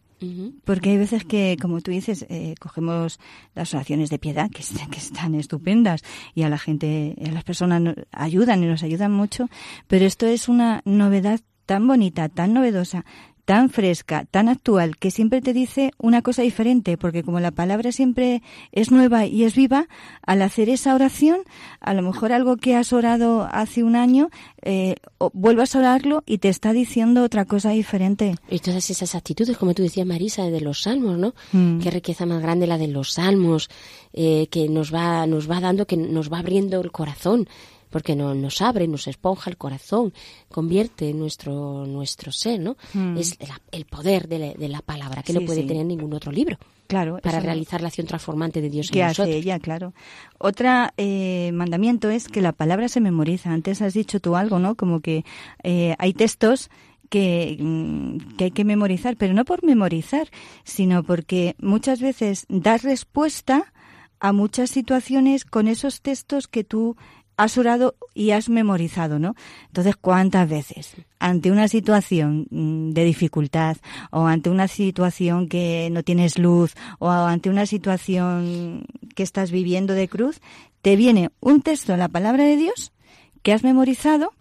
Porque 0.65 0.89
hay 0.91 0.97
veces 0.97 1.23
que, 1.25 1.57
como 1.61 1.81
tú 1.81 1.91
dices, 1.91 2.25
eh, 2.29 2.55
cogemos 2.59 3.19
las 3.55 3.73
oraciones 3.73 4.09
de 4.09 4.19
piedad, 4.19 4.49
que, 4.49 4.61
est- 4.61 4.89
que 4.89 4.97
están 4.97 5.35
estupendas, 5.35 6.01
y 6.33 6.43
a 6.43 6.49
la 6.49 6.57
gente, 6.57 7.15
a 7.25 7.31
las 7.31 7.43
personas 7.43 7.95
ayudan 8.11 8.63
y 8.63 8.67
nos 8.67 8.83
ayudan 8.83 9.11
mucho, 9.11 9.49
pero 9.87 10.05
esto 10.05 10.25
es 10.25 10.47
una 10.49 10.81
novedad 10.85 11.39
tan 11.65 11.85
bonita, 11.85 12.29
tan 12.29 12.53
novedosa, 12.53 13.03
tan 13.47 13.69
fresca, 13.69 14.25
tan 14.29 14.49
actual, 14.49 14.97
que 14.97 15.09
siempre 15.09 15.41
te 15.41 15.53
dice 15.53 15.91
una 15.97 16.21
cosa 16.21 16.41
diferente, 16.41 16.97
porque 16.97 17.23
como 17.23 17.39
la 17.39 17.51
palabra 17.51 17.93
siempre 17.93 18.41
es 18.73 18.91
nueva 18.91 19.25
y 19.25 19.45
es 19.45 19.55
viva, 19.55 19.87
al 20.21 20.41
hacer 20.41 20.67
esa 20.67 20.93
oración, 20.93 21.39
a 21.79 21.93
lo 21.93 22.01
mejor 22.01 22.33
algo 22.33 22.57
que 22.57 22.75
has 22.75 22.91
orado 22.91 23.47
hace 23.49 23.83
un 23.83 23.95
año, 23.95 24.29
eh, 24.63 24.95
vuelvas 25.31 25.75
a 25.75 25.79
orarlo 25.79 26.23
y 26.25 26.39
te 26.39 26.49
está 26.49 26.73
diciendo 26.73 27.23
otra 27.23 27.45
cosa 27.45 27.69
diferente. 27.69 28.35
Y 28.49 28.59
todas 28.59 28.89
esas 28.89 29.15
actitudes, 29.15 29.57
como 29.57 29.73
tú 29.73 29.81
decías, 29.81 30.05
Marisa, 30.05 30.43
de 30.49 30.59
los 30.59 30.81
salmos, 30.81 31.17
¿no? 31.17 31.33
Mm. 31.53 31.79
Qué 31.79 31.89
riqueza 31.89 32.25
más 32.25 32.41
grande 32.41 32.67
la 32.67 32.77
de 32.77 32.89
los 32.89 33.13
salmos, 33.13 33.69
eh, 34.11 34.47
que 34.51 34.67
nos 34.67 34.93
va, 34.93 35.25
nos 35.25 35.49
va 35.49 35.61
dando, 35.61 35.87
que 35.87 35.95
nos 35.95 36.29
va 36.29 36.39
abriendo 36.39 36.81
el 36.81 36.91
corazón. 36.91 37.47
Porque 37.89 38.15
no, 38.15 38.33
nos 38.35 38.61
abre, 38.61 38.87
nos 38.87 39.07
esponja 39.07 39.49
el 39.49 39.57
corazón, 39.57 40.13
convierte 40.49 41.13
nuestro, 41.13 41.85
nuestro 41.85 42.31
ser, 42.31 42.59
¿no? 42.59 42.77
Es 43.17 43.37
la- 43.47 43.61
el 43.71 43.85
poder 43.85 44.27
de 44.27 44.39
la, 44.39 44.53
de 44.53 44.67
la 44.69 44.81
palabra, 44.81 45.23
que 45.23 45.33
no 45.33 45.41
Mm. 45.41 45.45
Puede 45.45 45.61
sí. 45.61 45.67
tener 45.67 45.85
ningún 45.85 46.13
otro 46.13 46.31
libro. 46.31 46.57
Claro, 46.87 47.19
Para 47.21 47.39
realizar 47.41 47.81
la 47.81 47.89
acción 47.89 48.07
transformante 48.07 48.61
de 48.61 48.69
Dios 48.69 48.89
que 48.91 48.99
en 48.99 49.05
hace 49.05 49.21
nosotros. 49.23 49.35
ella, 49.43 49.59
claro. 49.59 49.93
Otra 50.39 50.93
eh, 50.97 51.51
mandamiento 51.53 52.09
es 52.09 52.27
que 52.29 52.41
la 52.41 52.53
palabra 52.53 52.87
se 52.87 53.01
memoriza. 53.01 53.51
Antes 53.51 53.81
has 53.81 53.93
dicho 53.93 54.19
tú 54.21 54.35
algo, 54.37 54.57
¿no? 54.59 54.75
Como 54.75 55.01
que 55.01 55.25
eh, 55.63 55.95
hay 55.99 56.13
textos 56.13 56.69
que, 57.09 57.57
mm, 57.59 58.35
que 58.37 58.45
hay 58.45 58.51
que 58.51 58.63
memorizar, 58.65 59.17
pero 59.17 59.33
no 59.33 59.43
por 59.45 59.65
memorizar, 59.65 60.27
sino 60.63 61.03
porque 61.03 61.55
muchas 61.59 61.99
veces 62.01 62.45
das 62.49 62.83
respuesta 62.83 63.73
a 64.19 64.31
muchas 64.33 64.69
situaciones 64.71 65.45
con 65.45 65.67
esos 65.67 66.01
textos 66.01 66.47
que 66.47 66.63
tú 66.63 66.95
has 67.37 67.57
orado 67.57 67.95
y 68.13 68.31
has 68.31 68.49
memorizado, 68.49 69.19
¿no? 69.19 69.35
Entonces, 69.67 69.95
¿cuántas 69.95 70.49
veces 70.49 70.95
ante 71.19 71.51
una 71.51 71.67
situación 71.67 72.47
mm, 72.49 72.91
de 72.91 73.05
dificultad 73.05 73.77
o 74.11 74.25
ante 74.25 74.49
una 74.49 74.67
situación 74.67 75.47
que 75.47 75.89
no 75.91 76.03
tienes 76.03 76.37
luz 76.37 76.73
o 76.99 77.09
ante 77.09 77.49
una 77.49 77.65
situación 77.65 78.85
que 79.15 79.23
estás 79.23 79.51
viviendo 79.51 79.93
de 79.93 80.07
cruz, 80.07 80.41
te 80.81 80.95
viene 80.95 81.29
un 81.39 81.61
texto 81.61 81.93
de 81.93 81.97
la 81.97 82.09
palabra 82.09 82.43
de 82.43 82.57
Dios 82.57 82.91
que 83.43 83.53
has 83.53 83.63
memorizado 83.63 84.33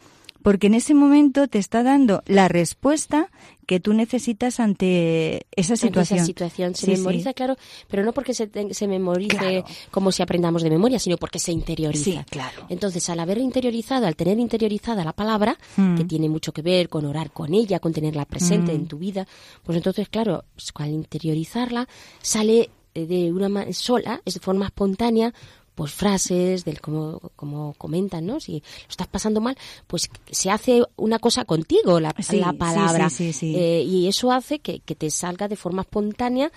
porque 0.42 0.68
en 0.68 0.74
ese 0.74 0.94
momento 0.94 1.48
te 1.48 1.58
está 1.58 1.82
dando 1.82 2.22
la 2.26 2.46
respuesta 2.46 3.30
que 3.66 3.80
tú 3.80 3.92
necesitas 3.92 4.60
ante 4.60 5.46
esa 5.56 5.74
Ante 5.74 5.86
situación. 5.88 6.18
Esa 6.18 6.26
situación 6.26 6.74
se 6.74 6.86
Sí, 6.86 6.92
sí. 6.92 6.98
memoriza, 6.98 7.34
claro, 7.34 7.56
pero 7.88 8.04
no 8.04 8.12
porque 8.12 8.32
se, 8.32 8.48
se 8.72 8.86
memorice 8.88 9.36
Claro. 9.36 9.64
como 9.90 10.12
si 10.12 10.22
aprendamos 10.22 10.62
de 10.62 10.70
memoria, 10.70 10.98
sino 10.98 11.16
porque 11.16 11.38
se 11.40 11.50
interioriza. 11.52 12.04
Sí, 12.04 12.18
claro. 12.30 12.66
Entonces, 12.68 13.08
al 13.10 13.18
haber 13.20 13.38
interiorizado, 13.38 14.06
al 14.06 14.14
tener 14.16 14.38
interiorizada 14.38 15.04
la 15.04 15.12
palabra, 15.12 15.58
Mm. 15.76 15.96
que 15.96 16.04
tiene 16.04 16.28
mucho 16.28 16.52
que 16.52 16.62
ver 16.62 16.88
con 16.88 17.04
orar 17.06 17.32
con 17.32 17.52
ella, 17.54 17.80
con 17.80 17.92
tenerla 17.92 18.24
presente 18.24 18.72
Mm. 18.72 18.76
en 18.76 18.86
tu 18.86 18.98
vida, 18.98 19.26
pues 19.64 19.76
entonces, 19.76 20.08
claro, 20.08 20.44
pues, 20.54 20.70
al 20.76 20.90
interiorizarla, 20.90 21.88
sale 22.22 22.70
eh, 22.94 23.04
de 23.04 23.30
una 23.30 23.70
sola, 23.74 24.22
es 24.24 24.34
de 24.34 24.40
forma 24.40 24.66
espontánea, 24.66 25.34
pues 25.76 25.92
frases 25.92 26.64
del 26.64 26.80
como 26.80 27.20
como 27.36 27.74
comentan, 27.74 28.26
¿no? 28.26 28.40
Si 28.40 28.54
lo 28.54 28.88
estás 28.88 29.06
pasando 29.06 29.40
mal, 29.40 29.56
pues 29.86 30.10
se 30.30 30.50
hace 30.50 30.82
una 30.96 31.20
cosa 31.20 31.44
contigo 31.44 32.00
la, 32.00 32.12
Sí, 32.20 32.38
la 32.40 32.52
palabra 32.54 33.08
sí, 33.10 33.32
sí, 33.32 33.52
sí. 33.52 33.54
Eh, 33.56 33.82
y 33.82 34.08
eso 34.08 34.32
hace 34.32 34.58
que, 34.58 34.80
que 34.80 34.96
te 34.96 35.10
salga 35.10 35.46
de 35.46 35.54
forma 35.56 35.82
espontánea 35.82 36.50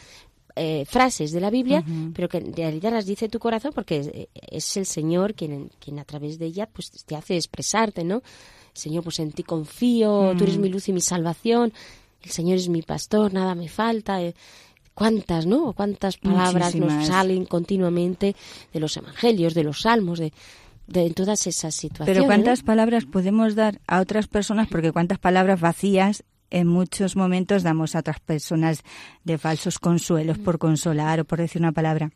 eh, 0.55 0.85
frases 0.85 1.31
de 1.31 1.39
la 1.39 1.49
Biblia, 1.51 1.83
pero 2.13 2.27
que 2.27 2.37
en 2.39 2.53
realidad 2.53 2.91
las 2.91 3.05
dice 3.05 3.29
tu 3.29 3.39
corazón 3.39 3.71
porque 3.75 3.97
es, 3.97 4.09
es 4.51 4.77
el 4.77 4.85
Señor 4.85 5.33
quien, 5.35 5.69
quien 5.79 5.99
a 5.99 6.05
través 6.05 6.39
de 6.39 6.47
ella 6.47 6.67
pues 6.71 6.89
te 7.05 7.15
hace 7.15 7.35
expresarte, 7.37 8.03
¿no? 8.03 8.21
Señor, 8.73 9.03
pues 9.03 9.19
en 9.19 9.31
ti 9.31 9.43
confío, 9.43 10.33
tú 10.37 10.43
eres 10.45 10.57
Mm. 10.57 10.61
mi 10.61 10.69
luz 10.69 10.87
y 10.89 10.93
mi 10.93 11.01
salvación, 11.01 11.71
el 12.23 12.31
Señor 12.31 12.57
es 12.57 12.67
mi 12.69 12.81
pastor, 12.81 13.33
nada 13.33 13.53
me 13.55 13.67
falta. 13.69 14.21
eh, 14.21 14.33
¿Cuántas, 14.99 15.45
no? 15.45 15.71
¿Cuántas 15.71 16.17
palabras 16.17 16.75
nos 16.75 17.07
salen 17.07 17.45
continuamente 17.45 18.35
de 18.73 18.79
los 18.81 18.97
evangelios, 18.97 19.53
de 19.53 19.63
los 19.63 19.83
salmos, 19.83 20.19
de, 20.19 20.33
de 20.87 21.09
todas 21.11 21.47
esas 21.47 21.73
situaciones? 21.73 22.13
Pero 22.13 22.21
¿no? 22.23 22.27
¿cuántas 22.27 22.63
palabras 22.63 23.05
podemos 23.05 23.55
dar 23.55 23.79
a 23.87 24.01
otras 24.01 24.27
personas? 24.27 24.67
Porque 24.67 24.91
cuántas 24.91 25.17
palabras 25.17 25.61
vacías 25.61 26.25
en 26.49 26.67
muchos 26.67 27.15
momentos 27.15 27.63
damos 27.63 27.95
a 27.95 27.99
otras 27.99 28.19
personas 28.19 28.83
de 29.23 29.37
falsos 29.37 29.79
consuelos 29.79 30.37
por 30.37 30.59
consolar 30.59 31.21
o 31.21 31.25
por 31.25 31.39
decir 31.39 31.61
una 31.61 31.71
palabra. 31.71 32.11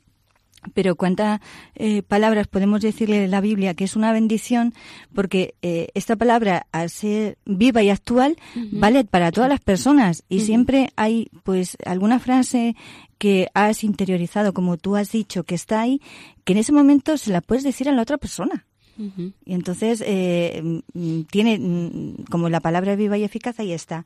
Pero 0.74 0.96
cuántas 0.96 1.40
eh, 1.76 2.02
palabras 2.04 2.48
podemos 2.48 2.82
decirle 2.82 3.20
de 3.20 3.28
la 3.28 3.42
Biblia 3.42 3.74
que 3.74 3.84
es 3.84 3.96
una 3.96 4.12
bendición 4.12 4.74
porque 5.14 5.56
eh, 5.62 5.88
esta 5.94 6.16
palabra 6.16 6.68
al 6.72 6.90
ser 6.90 7.38
viva 7.46 7.84
y 7.84 7.90
actual 7.90 8.38
vale 8.72 9.04
para 9.04 9.32
todas 9.32 9.50
las 9.50 9.60
personas 9.60 10.24
y 10.30 10.42
siempre 10.42 10.90
hay 10.96 11.30
pues 11.44 11.78
alguna 11.86 12.20
frase 12.20 12.76
que 13.18 13.48
has 13.54 13.84
interiorizado 13.84 14.54
como 14.54 14.78
tú 14.78 14.96
has 14.96 15.12
dicho 15.12 15.44
que 15.44 15.56
está 15.56 15.82
ahí 15.82 16.02
que 16.44 16.54
en 16.54 16.60
ese 16.60 16.72
momento 16.72 17.18
se 17.18 17.32
la 17.32 17.42
puedes 17.42 17.64
decir 17.64 17.90
a 17.90 17.92
la 17.92 18.02
otra 18.02 18.18
persona. 18.18 18.66
Y 18.96 19.54
entonces 19.54 20.04
eh, 20.06 20.62
mm, 20.94 21.22
tiene 21.24 21.58
mm, 21.58 22.26
como 22.30 22.50
la 22.50 22.60
palabra 22.60 22.96
viva 22.96 23.18
y 23.18 23.24
eficaz, 23.24 23.60
ahí 23.60 23.72
está. 23.72 24.06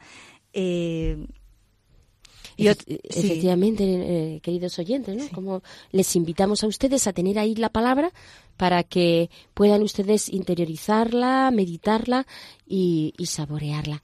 Eh, 2.57 2.75
y 2.87 3.13
sí. 3.13 3.19
Efectivamente, 3.25 3.83
eh, 3.83 4.39
queridos 4.41 4.77
oyentes, 4.79 5.15
¿no? 5.15 5.29
Como 5.33 5.61
les 5.91 6.15
invitamos 6.15 6.63
a 6.63 6.67
ustedes 6.67 7.05
a 7.07 7.13
tener 7.13 7.37
ahí 7.39 7.55
la 7.55 7.69
palabra 7.69 8.11
para 8.57 8.83
que 8.83 9.29
puedan 9.53 9.83
ustedes 9.83 10.29
interiorizarla, 10.29 11.51
meditarla 11.51 12.25
y, 12.67 13.13
y 13.17 13.27
saborearla. 13.27 14.03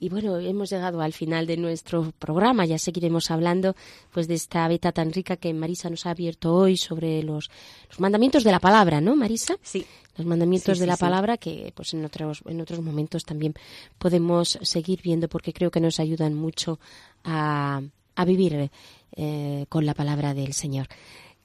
Y 0.00 0.08
bueno, 0.08 0.36
hemos 0.40 0.68
llegado 0.68 1.00
al 1.00 1.12
final 1.12 1.46
de 1.46 1.56
nuestro 1.56 2.12
programa. 2.18 2.64
Ya 2.66 2.76
seguiremos 2.76 3.30
hablando 3.30 3.76
pues 4.10 4.26
de 4.26 4.34
esta 4.34 4.66
beta 4.66 4.90
tan 4.90 5.12
rica 5.12 5.36
que 5.36 5.54
Marisa 5.54 5.88
nos 5.90 6.06
ha 6.06 6.10
abierto 6.10 6.52
hoy 6.56 6.76
sobre 6.76 7.22
los, 7.22 7.48
los 7.88 8.00
mandamientos 8.00 8.42
de 8.42 8.50
la 8.50 8.58
palabra, 8.58 9.00
¿no, 9.00 9.14
Marisa? 9.14 9.54
Sí. 9.62 9.86
los 10.16 10.26
mandamientos 10.26 10.76
Sí, 10.76 10.80
de 10.80 10.86
sí, 10.86 10.88
la 10.88 10.96
sí. 10.96 11.00
palabra 11.00 11.36
que 11.36 11.72
pues 11.76 11.94
en 11.94 12.04
otros 12.04 12.42
en 12.46 12.60
otros 12.60 12.80
momentos 12.80 13.24
también 13.24 13.54
podemos 13.98 14.58
seguir 14.62 15.00
viendo 15.02 15.28
porque 15.28 15.52
creo 15.52 15.70
que 15.70 15.78
nos 15.80 16.00
ayudan 16.00 16.34
mucho 16.34 16.80
a, 17.24 17.82
vivir 18.26 18.70
eh, 19.16 19.66
con 19.68 19.86
la 19.86 19.94
palabra 19.94 20.34
del 20.34 20.52
Señor. 20.52 20.86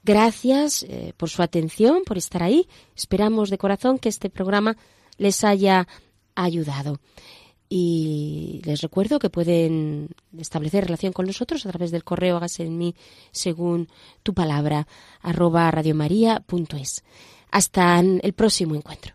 Gracias 0.04 0.84
eh, 0.84 1.12
por 1.16 1.28
su 1.28 1.42
atención, 1.42 2.02
por 2.04 2.16
estar 2.18 2.42
ahí. 2.42 2.68
Esperamos 2.96 3.50
de 3.50 3.58
corazón 3.58 3.98
que 3.98 4.08
este 4.08 4.30
programa 4.30 4.76
les 5.16 5.44
haya 5.44 5.86
ayudado. 6.34 7.00
Y 7.68 8.62
les 8.64 8.80
recuerdo 8.80 9.18
que 9.18 9.28
pueden 9.28 10.08
establecer 10.38 10.84
relación 10.84 11.12
con 11.12 11.26
nosotros 11.26 11.66
a 11.66 11.68
través 11.68 11.90
del 11.90 12.04
correo 12.04 12.36
hágase 12.36 12.64
en 12.64 12.78
mí 12.78 12.94
según 13.30 13.88
tu 14.22 14.32
palabra 14.32 14.86
arroba 15.20 15.70
radiomaria.es. 15.70 17.04
Hasta 17.50 18.00
el 18.00 18.32
próximo 18.32 18.74
encuentro. 18.74 19.14